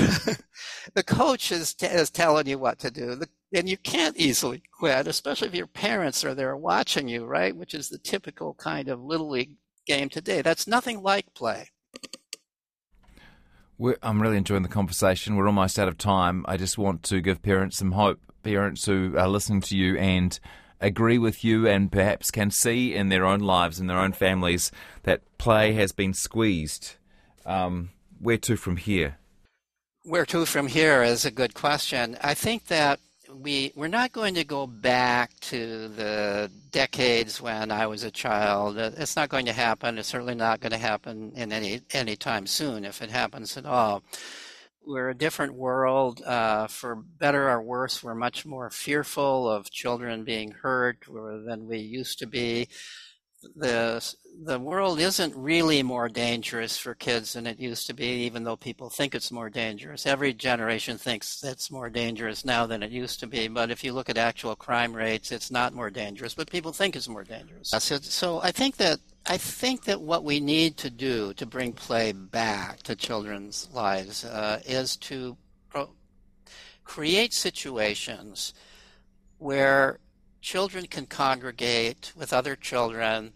the 0.93 1.03
coach 1.03 1.51
is, 1.51 1.73
t- 1.73 1.85
is 1.85 2.09
telling 2.09 2.47
you 2.47 2.57
what 2.57 2.79
to 2.79 2.89
do. 2.89 3.13
The 3.13 3.27
and 3.53 3.67
you 3.67 3.77
can't 3.77 4.17
easily 4.17 4.61
quit, 4.71 5.07
especially 5.07 5.47
if 5.47 5.55
your 5.55 5.67
parents 5.67 6.23
are 6.23 6.35
there 6.35 6.55
watching 6.55 7.07
you, 7.07 7.25
right? 7.25 7.55
Which 7.55 7.73
is 7.73 7.89
the 7.89 7.97
typical 7.97 8.53
kind 8.53 8.89
of 8.89 9.01
little 9.01 9.29
league 9.29 9.55
game 9.87 10.09
today. 10.09 10.41
That's 10.41 10.67
nothing 10.67 11.01
like 11.01 11.33
play. 11.33 11.69
We're, 13.77 13.97
I'm 14.03 14.21
really 14.21 14.37
enjoying 14.37 14.63
the 14.63 14.69
conversation. 14.69 15.35
We're 15.35 15.47
almost 15.47 15.79
out 15.79 15.87
of 15.87 15.97
time. 15.97 16.45
I 16.47 16.57
just 16.57 16.77
want 16.77 17.01
to 17.03 17.21
give 17.21 17.41
parents 17.41 17.77
some 17.77 17.93
hope. 17.93 18.19
Parents 18.43 18.85
who 18.85 19.15
are 19.17 19.27
listening 19.27 19.61
to 19.61 19.77
you 19.77 19.97
and 19.97 20.39
agree 20.79 21.17
with 21.17 21.43
you 21.43 21.67
and 21.67 21.91
perhaps 21.91 22.31
can 22.31 22.51
see 22.51 22.93
in 22.93 23.09
their 23.09 23.25
own 23.25 23.39
lives 23.39 23.79
and 23.79 23.89
their 23.89 23.97
own 23.97 24.13
families 24.13 24.71
that 25.03 25.21
play 25.37 25.73
has 25.73 25.91
been 25.91 26.13
squeezed. 26.13 26.95
Um, 27.45 27.89
where 28.19 28.37
to 28.37 28.55
from 28.55 28.77
here? 28.77 29.17
Where 30.03 30.25
to 30.27 30.45
from 30.45 30.67
here 30.67 31.03
is 31.03 31.25
a 31.25 31.31
good 31.31 31.53
question. 31.53 32.17
I 32.21 32.33
think 32.33 32.67
that 32.67 32.99
we 33.33 33.71
we're 33.75 33.87
not 33.87 34.11
going 34.11 34.35
to 34.35 34.43
go 34.43 34.65
back 34.67 35.37
to 35.41 35.87
the 35.89 36.51
decades 36.71 37.41
when 37.41 37.71
I 37.71 37.87
was 37.87 38.03
a 38.03 38.11
child. 38.11 38.77
It's 38.77 39.15
not 39.15 39.29
going 39.29 39.45
to 39.45 39.53
happen. 39.53 39.97
It's 39.97 40.07
certainly 40.07 40.35
not 40.35 40.59
going 40.59 40.71
to 40.71 40.77
happen 40.77 41.33
in 41.35 41.51
any 41.51 41.81
any 41.91 42.15
time 42.15 42.47
soon, 42.47 42.85
if 42.85 43.01
it 43.01 43.09
happens 43.09 43.57
at 43.57 43.65
all. 43.65 44.03
We're 44.85 45.09
a 45.09 45.15
different 45.15 45.53
world. 45.53 46.21
Uh, 46.25 46.67
for 46.67 46.95
better 46.95 47.49
or 47.49 47.61
worse, 47.61 48.01
we're 48.01 48.15
much 48.15 48.45
more 48.45 48.69
fearful 48.69 49.49
of 49.49 49.69
children 49.69 50.23
being 50.23 50.51
hurt 50.51 51.05
than 51.07 51.67
we 51.67 51.77
used 51.77 52.19
to 52.19 52.27
be 52.27 52.67
the 53.55 54.15
the 54.45 54.59
world 54.59 54.99
isn't 54.99 55.35
really 55.35 55.83
more 55.83 56.07
dangerous 56.07 56.77
for 56.77 56.95
kids 56.95 57.33
than 57.33 57.45
it 57.45 57.59
used 57.59 57.87
to 57.87 57.93
be, 57.93 58.05
even 58.05 58.43
though 58.43 58.55
people 58.55 58.89
think 58.89 59.13
it's 59.13 59.31
more 59.31 59.49
dangerous. 59.49 60.05
Every 60.05 60.33
generation 60.33 60.97
thinks 60.97 61.43
it's 61.43 61.69
more 61.69 61.89
dangerous 61.89 62.45
now 62.45 62.65
than 62.65 62.81
it 62.81 62.91
used 62.91 63.19
to 63.19 63.27
be, 63.27 63.47
but 63.49 63.69
if 63.69 63.83
you 63.83 63.91
look 63.91 64.09
at 64.09 64.17
actual 64.17 64.55
crime 64.55 64.95
rates, 64.95 65.31
it's 65.31 65.51
not 65.51 65.73
more 65.73 65.89
dangerous, 65.89 66.33
but 66.35 66.49
people 66.49 66.71
think 66.71 66.95
it's 66.95 67.09
more 67.09 67.25
dangerous. 67.25 67.69
So, 67.69 67.97
so 67.97 68.41
I 68.41 68.51
think 68.51 68.77
that 68.77 68.99
I 69.25 69.37
think 69.37 69.83
that 69.85 70.01
what 70.01 70.23
we 70.23 70.39
need 70.39 70.77
to 70.77 70.89
do 70.89 71.33
to 71.33 71.45
bring 71.45 71.73
play 71.73 72.13
back 72.13 72.81
to 72.83 72.95
children's 72.95 73.69
lives 73.73 74.23
uh, 74.23 74.61
is 74.65 74.95
to 74.97 75.37
pro- 75.69 75.93
create 76.83 77.33
situations 77.33 78.53
where 79.37 79.99
children 80.41 80.85
can 80.87 81.05
congregate 81.05 82.13
with 82.15 82.33
other 82.33 82.55
children 82.55 83.33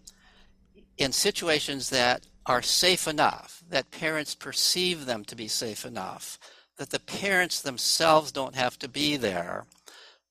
in 0.96 1.12
situations 1.12 1.90
that 1.90 2.26
are 2.46 2.62
safe 2.62 3.08
enough, 3.08 3.62
that 3.68 3.90
parents 3.90 4.34
perceive 4.34 5.06
them 5.06 5.24
to 5.24 5.34
be 5.34 5.48
safe 5.48 5.84
enough, 5.84 6.38
that 6.76 6.90
the 6.90 7.00
parents 7.00 7.60
themselves 7.60 8.32
don't 8.32 8.54
have 8.54 8.78
to 8.78 8.88
be 8.88 9.16
there, 9.16 9.64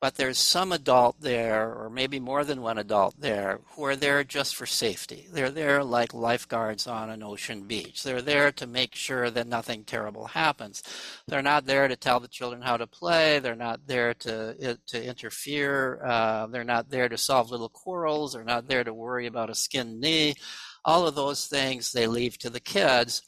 but 0.04 0.16
there's 0.16 0.38
some 0.38 0.74
adult 0.74 1.22
there, 1.22 1.74
or 1.74 1.90
maybe 1.90 2.20
more 2.20 2.44
than 2.44 2.62
one 2.62 2.78
adult 2.78 3.18
there, 3.22 3.62
who 3.68 3.86
are 3.86 3.96
there 3.96 4.22
just 4.26 4.54
for 4.54 4.66
safety. 4.66 5.30
They're 5.32 5.50
there 5.50 5.82
like 5.82 6.14
lifeguards 6.14 6.88
on 6.88 7.10
an 7.10 7.24
ocean 7.24 7.64
beach. 7.64 8.04
They're 8.04 8.22
there 8.22 8.52
to 8.52 8.68
make 8.68 8.96
sure 8.96 9.30
that 9.30 9.48
nothing 9.48 9.86
terrible 9.86 10.26
happens. 10.26 10.84
They're 11.26 11.42
not 11.42 11.66
there 11.66 11.88
to 11.88 11.96
tell 11.96 12.20
the 12.20 12.28
children 12.28 12.62
how 12.62 12.76
to 12.76 12.86
play. 12.86 13.40
They're 13.40 13.56
not 13.56 13.88
there 13.88 14.14
to 14.16 14.78
to 14.88 15.02
interfere. 15.02 16.04
Uh, 16.04 16.48
they're 16.48 16.66
not 16.66 16.90
there 16.90 17.08
to 17.08 17.18
solve 17.18 17.50
little 17.50 17.70
quarrels. 17.70 18.34
They're 18.34 18.44
not 18.44 18.68
there 18.68 18.84
to 18.84 18.94
worry 18.94 19.26
about 19.26 19.50
a 19.50 19.56
skinned 19.56 20.02
knee. 20.02 20.34
All 20.84 21.08
of 21.08 21.16
those 21.16 21.48
things 21.48 21.94
they 21.94 22.08
leave 22.08 22.38
to 22.40 22.50
the 22.50 22.60
kids 22.60 23.22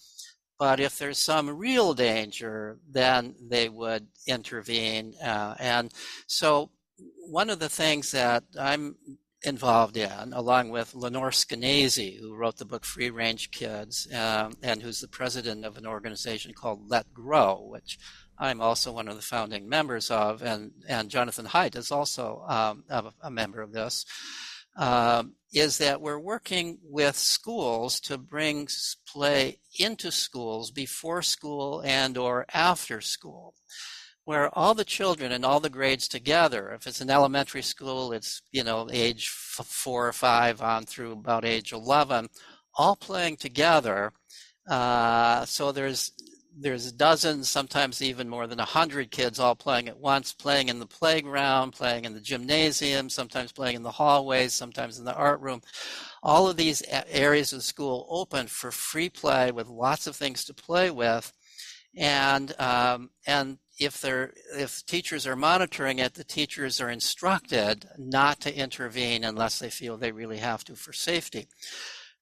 but 0.57 0.79
if 0.79 0.97
there's 0.97 1.19
some 1.19 1.49
real 1.49 1.93
danger, 1.93 2.77
then 2.89 3.35
they 3.41 3.69
would 3.69 4.07
intervene. 4.27 5.13
Uh, 5.23 5.55
and 5.59 5.91
so, 6.27 6.71
one 7.27 7.49
of 7.49 7.59
the 7.59 7.69
things 7.69 8.11
that 8.11 8.43
I'm 8.59 8.95
involved 9.43 9.97
in, 9.97 10.33
along 10.33 10.69
with 10.69 10.95
Lenore 10.95 11.29
Skenazy, 11.29 12.19
who 12.19 12.35
wrote 12.35 12.57
the 12.57 12.65
book 12.65 12.85
Free 12.85 13.09
Range 13.09 13.51
Kids, 13.51 14.07
um, 14.13 14.53
and 14.63 14.81
who's 14.81 15.01
the 15.01 15.07
president 15.07 15.65
of 15.65 15.77
an 15.77 15.85
organization 15.85 16.53
called 16.53 16.89
Let 16.89 17.13
Grow, 17.13 17.67
which 17.69 17.99
I'm 18.37 18.59
also 18.61 18.91
one 18.91 19.07
of 19.07 19.15
the 19.15 19.21
founding 19.21 19.69
members 19.69 20.11
of, 20.11 20.41
and, 20.41 20.71
and 20.87 21.09
Jonathan 21.09 21.45
Haidt 21.45 21.75
is 21.75 21.91
also 21.91 22.43
um, 22.47 22.83
a, 22.89 23.05
a, 23.21 23.31
member 23.31 23.61
of 23.61 23.71
this. 23.71 24.05
Um, 24.75 25.35
is 25.53 25.77
that 25.77 26.01
we're 26.01 26.19
working 26.19 26.77
with 26.83 27.15
schools 27.15 28.01
to 28.01 28.17
bring 28.17 28.67
play 29.07 29.57
into 29.79 30.11
schools 30.11 30.69
before 30.69 31.21
school 31.21 31.81
and 31.85 32.17
or 32.17 32.45
after 32.53 32.99
school 32.99 33.55
where 34.25 34.49
all 34.57 34.73
the 34.73 34.83
children 34.83 35.31
and 35.31 35.45
all 35.45 35.59
the 35.59 35.69
grades 35.69 36.07
together 36.07 36.71
if 36.71 36.85
it's 36.87 36.99
an 36.99 37.09
elementary 37.09 37.61
school 37.61 38.11
it's 38.11 38.41
you 38.51 38.63
know 38.63 38.87
age 38.91 39.29
four 39.29 40.07
or 40.07 40.13
five 40.13 40.61
on 40.61 40.83
through 40.83 41.13
about 41.13 41.45
age 41.45 41.71
11 41.71 42.27
all 42.75 42.95
playing 42.95 43.37
together 43.37 44.11
uh, 44.69 45.45
so 45.45 45.71
there's 45.71 46.11
there's 46.57 46.91
dozens, 46.91 47.49
sometimes 47.49 48.01
even 48.01 48.29
more 48.29 48.47
than 48.47 48.59
a 48.59 48.65
hundred 48.65 49.11
kids 49.11 49.39
all 49.39 49.55
playing 49.55 49.89
at 49.89 49.99
once, 49.99 50.33
playing 50.33 50.69
in 50.69 50.79
the 50.79 50.85
playground, 50.85 51.71
playing 51.71 52.05
in 52.05 52.13
the 52.13 52.21
gymnasium, 52.21 53.09
sometimes 53.09 53.51
playing 53.51 53.75
in 53.75 53.83
the 53.83 53.91
hallways, 53.91 54.53
sometimes 54.53 54.97
in 54.97 55.05
the 55.05 55.15
art 55.15 55.41
room. 55.41 55.61
All 56.23 56.47
of 56.47 56.55
these 56.55 56.81
areas 57.09 57.51
of 57.51 57.59
the 57.59 57.63
school 57.63 58.07
open 58.09 58.47
for 58.47 58.71
free 58.71 59.09
play 59.09 59.51
with 59.51 59.67
lots 59.67 60.07
of 60.07 60.15
things 60.15 60.45
to 60.45 60.53
play 60.53 60.89
with, 60.91 61.33
and 61.95 62.53
um, 62.59 63.09
and 63.27 63.57
if 63.77 63.99
they're 63.99 64.33
if 64.57 64.85
teachers 64.85 65.27
are 65.27 65.35
monitoring 65.35 65.99
it, 65.99 66.13
the 66.13 66.23
teachers 66.23 66.79
are 66.79 66.89
instructed 66.89 67.85
not 67.97 68.39
to 68.41 68.57
intervene 68.57 69.25
unless 69.25 69.59
they 69.59 69.69
feel 69.69 69.97
they 69.97 70.11
really 70.11 70.37
have 70.37 70.63
to 70.63 70.75
for 70.75 70.93
safety 70.93 71.47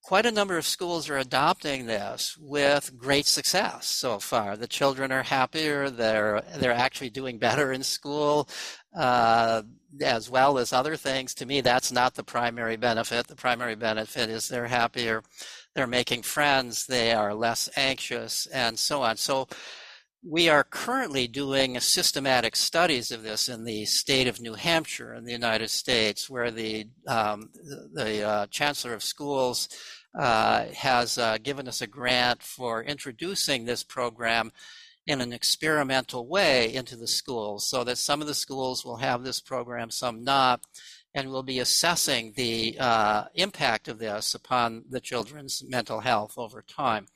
quite 0.03 0.25
a 0.25 0.31
number 0.31 0.57
of 0.57 0.65
schools 0.65 1.09
are 1.09 1.17
adopting 1.17 1.85
this 1.85 2.37
with 2.37 2.97
great 2.97 3.25
success 3.25 3.87
so 3.87 4.19
far. 4.19 4.57
The 4.57 4.67
children 4.67 5.11
are 5.11 5.23
happier. 5.23 5.89
They're 5.89 6.43
they're 6.57 6.73
actually 6.73 7.09
doing 7.09 7.37
better 7.39 7.71
in 7.71 7.83
school, 7.83 8.49
uh, 8.95 9.63
as 10.01 10.29
well 10.29 10.57
as 10.57 10.73
other 10.73 10.97
things. 10.97 11.33
To 11.35 11.45
me, 11.45 11.61
that's 11.61 11.91
not 11.91 12.15
the 12.15 12.23
primary 12.23 12.75
benefit. 12.75 13.27
The 13.27 13.35
primary 13.35 13.75
benefit 13.75 14.29
is 14.29 14.47
they're 14.47 14.67
happier. 14.67 15.23
They're 15.73 15.87
making 15.87 16.23
friends. 16.23 16.85
They 16.85 17.13
are 17.13 17.33
less 17.33 17.69
anxious, 17.75 18.45
and 18.47 18.77
so 18.77 19.01
on. 19.01 19.17
So. 19.17 19.47
We 20.25 20.47
are 20.47 20.63
currently 20.63 21.27
doing 21.27 21.77
systematic 21.81 22.55
studies 22.55 23.12
of 23.12 23.23
this 23.23 23.49
in 23.49 23.65
the 23.65 23.83
state 23.83 24.25
of 24.27 24.39
New 24.39 24.53
Hampshire 24.53 25.13
in 25.13 25.25
the 25.25 25.33
United 25.33 25.69
States, 25.69 26.29
where 26.29 26.49
the 26.49 26.88
um, 27.07 27.49
the 27.93 28.23
uh, 28.23 28.47
chancellor 28.47 28.93
of 28.93 29.03
schools 29.03 29.67
uh, 30.17 30.65
has 30.75 31.17
uh, 31.17 31.39
given 31.43 31.67
us 31.67 31.81
a 31.81 31.88
grant 31.88 32.41
for 32.41 32.81
introducing 32.81 33.65
this 33.65 33.83
program 33.83 34.53
in 35.05 35.19
an 35.19 35.33
experimental 35.33 36.25
way 36.25 36.73
into 36.73 36.95
the 36.95 37.07
schools, 37.07 37.67
so 37.69 37.83
that 37.83 37.97
some 37.97 38.21
of 38.21 38.27
the 38.27 38.33
schools 38.33 38.86
will 38.86 38.97
have 38.97 39.25
this 39.25 39.41
program, 39.41 39.91
some 39.91 40.23
not. 40.23 40.62
and 41.13 41.29
we'll 41.29 41.43
be 41.43 41.59
assessing 41.59 42.33
the 42.38 42.77
uh, 42.79 43.25
impact 43.36 43.89
of 43.89 43.99
this 43.99 44.33
upon 44.33 44.86
the 44.89 45.01
children's 45.01 45.62
mental 45.67 45.99
health 45.99 46.36
over 46.38 46.62
time. 46.62 47.07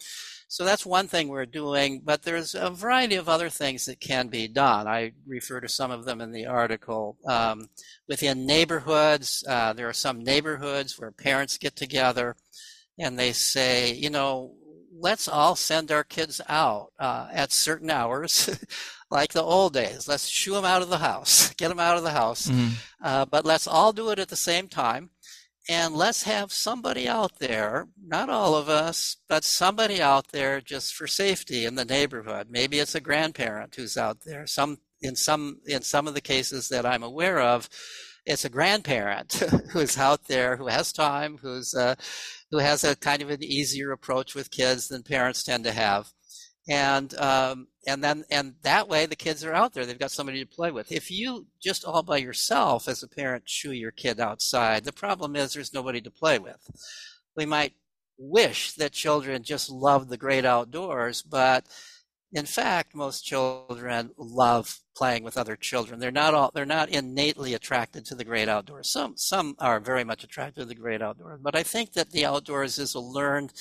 So 0.49 0.63
that's 0.63 0.85
one 0.85 1.07
thing 1.07 1.27
we're 1.27 1.45
doing, 1.45 2.01
but 2.03 2.23
there's 2.23 2.55
a 2.55 2.69
variety 2.69 3.15
of 3.15 3.27
other 3.27 3.49
things 3.49 3.85
that 3.85 3.99
can 3.99 4.29
be 4.29 4.47
done. 4.47 4.87
I 4.87 5.11
refer 5.27 5.59
to 5.59 5.67
some 5.67 5.91
of 5.91 6.05
them 6.05 6.21
in 6.21 6.31
the 6.31 6.45
article. 6.45 7.17
Um, 7.27 7.67
within 8.07 8.45
neighborhoods, 8.45 9.43
uh, 9.47 9.73
there 9.73 9.89
are 9.89 9.93
some 9.93 10.23
neighborhoods 10.23 10.97
where 10.97 11.11
parents 11.11 11.57
get 11.57 11.75
together 11.75 12.37
and 12.97 13.19
they 13.19 13.33
say, 13.33 13.93
you 13.93 14.09
know, 14.09 14.53
let's 14.99 15.27
all 15.27 15.55
send 15.55 15.91
our 15.91 16.03
kids 16.03 16.41
out 16.47 16.91
uh, 16.99 17.27
at 17.31 17.51
certain 17.51 17.89
hours, 17.89 18.49
like 19.11 19.33
the 19.33 19.43
old 19.43 19.73
days. 19.73 20.07
Let's 20.07 20.27
shoo 20.27 20.53
them 20.53 20.65
out 20.65 20.81
of 20.81 20.89
the 20.89 20.97
house, 20.97 21.53
get 21.57 21.69
them 21.69 21.79
out 21.79 21.97
of 21.97 22.03
the 22.03 22.11
house. 22.11 22.47
Mm-hmm. 22.47 22.69
Uh, 23.01 23.25
but 23.25 23.45
let's 23.45 23.67
all 23.67 23.93
do 23.93 24.09
it 24.09 24.19
at 24.19 24.29
the 24.29 24.35
same 24.35 24.67
time. 24.67 25.09
And 25.69 25.95
let's 25.95 26.23
have 26.23 26.53
somebody 26.53 27.09
out 27.09 27.39
there, 27.39 27.87
not 28.01 28.29
all 28.29 28.55
of 28.55 28.69
us, 28.69 29.17
but 29.27 29.43
somebody 29.43 30.01
out 30.01 30.29
there 30.29 30.61
just 30.61 30.95
for 30.95 31.07
safety 31.07 31.65
in 31.65 31.75
the 31.75 31.83
neighborhood. 31.83 32.47
Maybe 32.49 32.79
it's 32.79 32.95
a 32.95 33.01
grandparent 33.01 33.75
who's 33.75 33.97
out 33.97 34.21
there. 34.25 34.47
Some 34.47 34.77
in 35.01 35.15
some 35.15 35.59
in 35.65 35.81
some 35.81 36.07
of 36.07 36.13
the 36.13 36.21
cases 36.21 36.69
that 36.69 36.85
I'm 36.85 37.03
aware 37.03 37.41
of, 37.41 37.69
it's 38.25 38.45
a 38.45 38.49
grandparent 38.49 39.33
who's 39.71 39.97
out 39.97 40.25
there 40.25 40.55
who 40.55 40.67
has 40.67 40.93
time, 40.93 41.37
who's 41.41 41.73
uh, 41.73 41.95
who 42.49 42.59
has 42.59 42.85
a 42.85 42.95
kind 42.95 43.21
of 43.21 43.29
an 43.29 43.43
easier 43.43 43.91
approach 43.91 44.35
with 44.35 44.51
kids 44.51 44.87
than 44.87 45.03
parents 45.03 45.43
tend 45.43 45.65
to 45.65 45.71
have 45.73 46.13
and 46.69 47.13
um, 47.17 47.67
and 47.87 48.03
then 48.03 48.25
and 48.29 48.55
that 48.63 48.87
way 48.87 49.05
the 49.05 49.15
kids 49.15 49.43
are 49.43 49.53
out 49.53 49.73
there. 49.73 49.85
They've 49.85 49.97
got 49.97 50.11
somebody 50.11 50.43
to 50.43 50.49
play 50.49 50.71
with. 50.71 50.91
If 50.91 51.09
you 51.09 51.47
just 51.61 51.85
all 51.85 52.03
by 52.03 52.17
yourself 52.17 52.87
as 52.87 53.01
a 53.03 53.07
parent 53.07 53.43
shoo 53.47 53.71
your 53.71 53.91
kid 53.91 54.19
outside 54.19 54.83
the 54.83 54.91
problem 54.91 55.35
is 55.35 55.53
there's 55.53 55.73
nobody 55.73 56.01
to 56.01 56.11
play 56.11 56.39
with. 56.39 56.59
We 57.35 57.45
might 57.45 57.73
wish 58.17 58.73
that 58.73 58.91
children 58.91 59.43
just 59.43 59.69
love 59.69 60.09
the 60.09 60.17
great 60.17 60.43
outdoors 60.43 61.21
but 61.21 61.65
in 62.33 62.45
fact 62.45 62.95
most 62.95 63.23
children 63.23 64.09
love 64.17 64.79
playing 64.95 65.23
with 65.23 65.37
other 65.37 65.55
children. 65.55 65.99
They're 65.99 66.11
not 66.11 66.33
all 66.33 66.51
they're 66.53 66.65
not 66.65 66.89
innately 66.89 67.53
attracted 67.53 68.05
to 68.05 68.15
the 68.15 68.25
great 68.25 68.49
outdoors. 68.49 68.91
Some 68.91 69.15
some 69.15 69.55
are 69.59 69.79
very 69.79 70.03
much 70.03 70.23
attracted 70.23 70.61
to 70.61 70.65
the 70.65 70.75
great 70.75 71.01
outdoors 71.01 71.39
but 71.41 71.55
i 71.55 71.63
think 71.63 71.93
that 71.93 72.11
the 72.11 72.25
outdoors 72.25 72.77
is 72.79 72.95
a 72.95 72.99
learned 72.99 73.53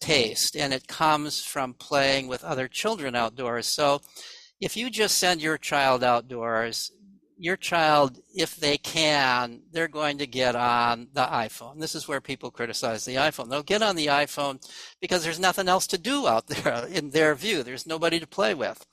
taste 0.00 0.56
and 0.56 0.72
it 0.72 0.88
comes 0.88 1.42
from 1.44 1.74
playing 1.74 2.28
with 2.28 2.44
other 2.44 2.68
children 2.68 3.14
outdoors. 3.14 3.66
So 3.66 4.00
if 4.60 4.76
you 4.76 4.90
just 4.90 5.18
send 5.18 5.42
your 5.42 5.58
child 5.58 6.04
outdoors 6.04 6.92
your 7.38 7.56
child 7.56 8.18
if 8.36 8.54
they 8.54 8.78
can 8.78 9.60
they're 9.72 9.88
going 9.88 10.18
to 10.18 10.26
get 10.28 10.54
on 10.54 11.08
the 11.12 11.24
iphone. 11.24 11.80
This 11.80 11.96
is 11.96 12.06
where 12.06 12.20
people 12.20 12.52
criticize 12.52 13.04
the 13.04 13.16
iphone. 13.16 13.48
They'll 13.48 13.64
get 13.64 13.82
on 13.82 13.96
the 13.96 14.06
iphone 14.06 14.64
because 15.00 15.24
there's 15.24 15.40
nothing 15.40 15.68
else 15.68 15.88
to 15.88 15.98
do 15.98 16.28
out 16.28 16.46
there 16.48 16.86
in 16.86 17.10
their 17.10 17.34
view. 17.34 17.62
There's 17.62 17.86
nobody 17.86 18.20
to 18.20 18.26
play 18.26 18.54
with. 18.54 18.86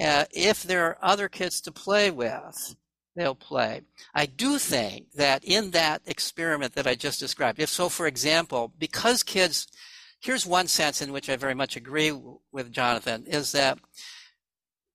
Uh, 0.00 0.24
if 0.30 0.62
there 0.62 0.86
are 0.86 0.98
other 1.00 1.28
kids 1.28 1.60
to 1.62 1.72
play 1.72 2.10
with 2.10 2.76
they'll 3.16 3.34
play. 3.34 3.82
I 4.14 4.26
do 4.26 4.58
think 4.58 5.12
that 5.12 5.44
in 5.44 5.70
that 5.72 6.02
experiment 6.06 6.74
that 6.74 6.86
I 6.86 6.94
just 6.94 7.20
described, 7.20 7.58
if 7.58 7.68
so, 7.68 7.88
for 7.88 8.06
example, 8.06 8.72
because 8.78 9.22
kids 9.22 9.66
here's 10.20 10.46
one 10.46 10.68
sense 10.68 11.02
in 11.02 11.12
which 11.12 11.28
I 11.28 11.36
very 11.36 11.54
much 11.54 11.76
agree 11.76 12.12
with 12.52 12.72
Jonathan 12.72 13.24
is 13.26 13.52
that 13.52 13.78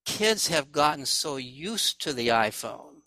kids 0.06 0.48
have 0.48 0.72
gotten 0.72 1.06
so 1.06 1.38
used 1.38 2.02
to 2.04 2.14
the 2.14 2.30
iPhone 2.30 3.02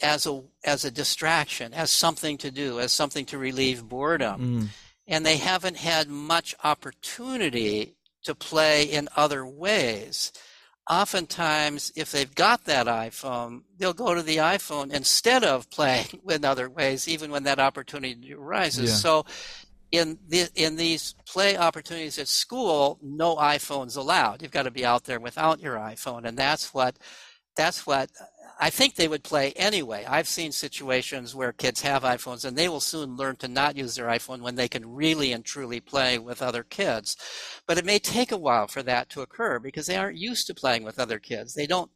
as 0.00 0.26
a 0.26 0.42
as 0.62 0.84
a 0.84 0.90
distraction, 0.90 1.74
as 1.74 1.90
something 1.90 2.38
to 2.38 2.50
do, 2.50 2.78
as 2.78 2.92
something 2.92 3.24
to 3.26 3.38
relieve 3.38 3.88
boredom. 3.88 4.40
Mm. 4.40 4.68
And 5.06 5.24
they 5.24 5.38
haven't 5.38 5.78
had 5.78 6.08
much 6.08 6.54
opportunity 6.62 7.96
to 8.24 8.34
play 8.34 8.84
in 8.84 9.08
other 9.16 9.46
ways. 9.46 10.32
Oftentimes, 10.90 11.92
if 11.96 12.12
they've 12.12 12.34
got 12.34 12.64
that 12.64 12.86
iPhone, 12.86 13.62
they'll 13.78 13.92
go 13.92 14.14
to 14.14 14.22
the 14.22 14.36
iPhone 14.36 14.92
instead 14.92 15.44
of 15.44 15.70
playing 15.70 16.20
in 16.28 16.44
other 16.44 16.68
ways, 16.68 17.08
even 17.08 17.30
when 17.30 17.44
that 17.44 17.58
opportunity 17.58 18.34
arises. 18.34 18.90
Yeah. 18.90 18.96
So 18.96 19.26
in 19.90 20.18
the, 20.28 20.48
in 20.54 20.76
these 20.76 21.14
play 21.26 21.56
opportunities 21.56 22.18
at 22.18 22.28
school, 22.28 22.98
no 23.02 23.36
iPhones 23.36 23.96
allowed. 23.96 24.42
You've 24.42 24.50
got 24.50 24.64
to 24.64 24.70
be 24.70 24.84
out 24.84 25.04
there 25.04 25.20
without 25.20 25.60
your 25.60 25.76
iPhone, 25.76 26.24
and 26.26 26.36
that's 26.36 26.74
what 26.74 26.96
that's 27.56 27.86
what 27.86 28.10
I 28.60 28.70
think 28.70 28.94
they 28.94 29.08
would 29.08 29.22
play 29.22 29.52
anyway. 29.52 30.04
I've 30.04 30.26
seen 30.26 30.50
situations 30.50 31.34
where 31.34 31.52
kids 31.52 31.80
have 31.82 32.02
iPhones 32.02 32.44
and 32.44 32.56
they 32.56 32.68
will 32.68 32.80
soon 32.80 33.16
learn 33.16 33.36
to 33.36 33.48
not 33.48 33.76
use 33.76 33.94
their 33.94 34.06
iPhone 34.06 34.40
when 34.40 34.56
they 34.56 34.68
can 34.68 34.94
really 34.94 35.32
and 35.32 35.44
truly 35.44 35.78
play 35.80 36.18
with 36.18 36.42
other 36.42 36.64
kids. 36.64 37.16
But 37.66 37.78
it 37.78 37.84
may 37.84 38.00
take 38.00 38.32
a 38.32 38.36
while 38.36 38.66
for 38.66 38.82
that 38.82 39.10
to 39.10 39.22
occur 39.22 39.60
because 39.60 39.86
they 39.86 39.96
aren't 39.96 40.18
used 40.18 40.48
to 40.48 40.54
playing 40.54 40.82
with 40.82 40.98
other 40.98 41.20
kids. 41.20 41.54
They 41.54 41.68
don't 41.68 41.90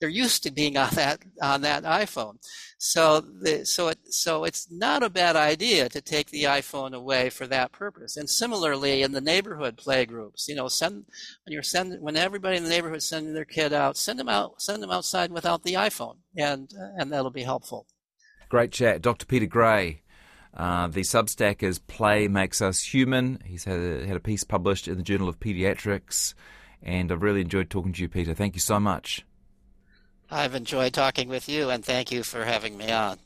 they're 0.00 0.08
used 0.08 0.42
to 0.42 0.50
being 0.50 0.76
on 0.76 0.90
that 0.94 1.20
on 1.42 1.60
that 1.60 1.84
iPhone. 1.84 2.38
So 2.78 3.20
the, 3.20 3.66
so 3.66 3.88
it 3.88 3.98
so 4.12 4.44
it's 4.44 4.70
not 4.70 5.02
a 5.02 5.10
bad 5.10 5.36
idea 5.36 5.88
to 5.90 6.00
take 6.00 6.30
the 6.30 6.44
iPhone 6.44 6.94
away 6.94 7.30
for 7.30 7.46
that 7.46 7.72
purpose. 7.72 8.16
And 8.16 8.28
similarly, 8.28 9.02
in 9.02 9.12
the 9.12 9.20
neighborhood 9.20 9.76
play 9.76 10.06
groups, 10.06 10.48
you 10.48 10.54
know, 10.54 10.68
send 10.68 11.04
when 11.44 11.52
you're 11.52 11.62
sending 11.62 12.00
when 12.00 12.16
everybody 12.16 12.56
in 12.56 12.64
the 12.64 12.70
neighborhood 12.70 13.02
sending 13.02 13.34
their 13.34 13.44
kid 13.44 13.72
out, 13.72 13.96
send 13.96 14.18
them 14.18 14.28
out 14.28 14.62
send 14.62 14.82
them 14.82 14.90
outside 14.90 15.30
without 15.30 15.62
the 15.62 15.74
iPhone, 15.74 16.16
and 16.36 16.70
and 16.96 17.12
that'll 17.12 17.30
be 17.30 17.42
helpful. 17.42 17.86
Great 18.48 18.72
chat, 18.72 19.02
Dr. 19.02 19.26
Peter 19.26 19.46
Gray. 19.46 20.02
Uh, 20.52 20.88
the 20.88 21.02
Substack 21.02 21.62
is 21.62 21.78
Play 21.78 22.26
Makes 22.26 22.60
Us 22.60 22.82
Human. 22.82 23.40
He's 23.44 23.64
had 23.64 23.78
a, 23.78 24.04
had 24.04 24.16
a 24.16 24.20
piece 24.20 24.42
published 24.42 24.88
in 24.88 24.96
the 24.96 25.04
Journal 25.04 25.28
of 25.28 25.38
Pediatrics, 25.38 26.34
and 26.82 27.12
I've 27.12 27.22
really 27.22 27.42
enjoyed 27.42 27.70
talking 27.70 27.92
to 27.92 28.02
you, 28.02 28.08
Peter. 28.08 28.34
Thank 28.34 28.56
you 28.56 28.60
so 28.60 28.80
much. 28.80 29.24
I've 30.30 30.54
enjoyed 30.54 30.94
talking 30.94 31.28
with 31.28 31.48
you, 31.48 31.70
and 31.70 31.84
thank 31.84 32.12
you 32.12 32.22
for 32.22 32.44
having 32.44 32.76
me 32.76 32.90
on. 32.92 33.18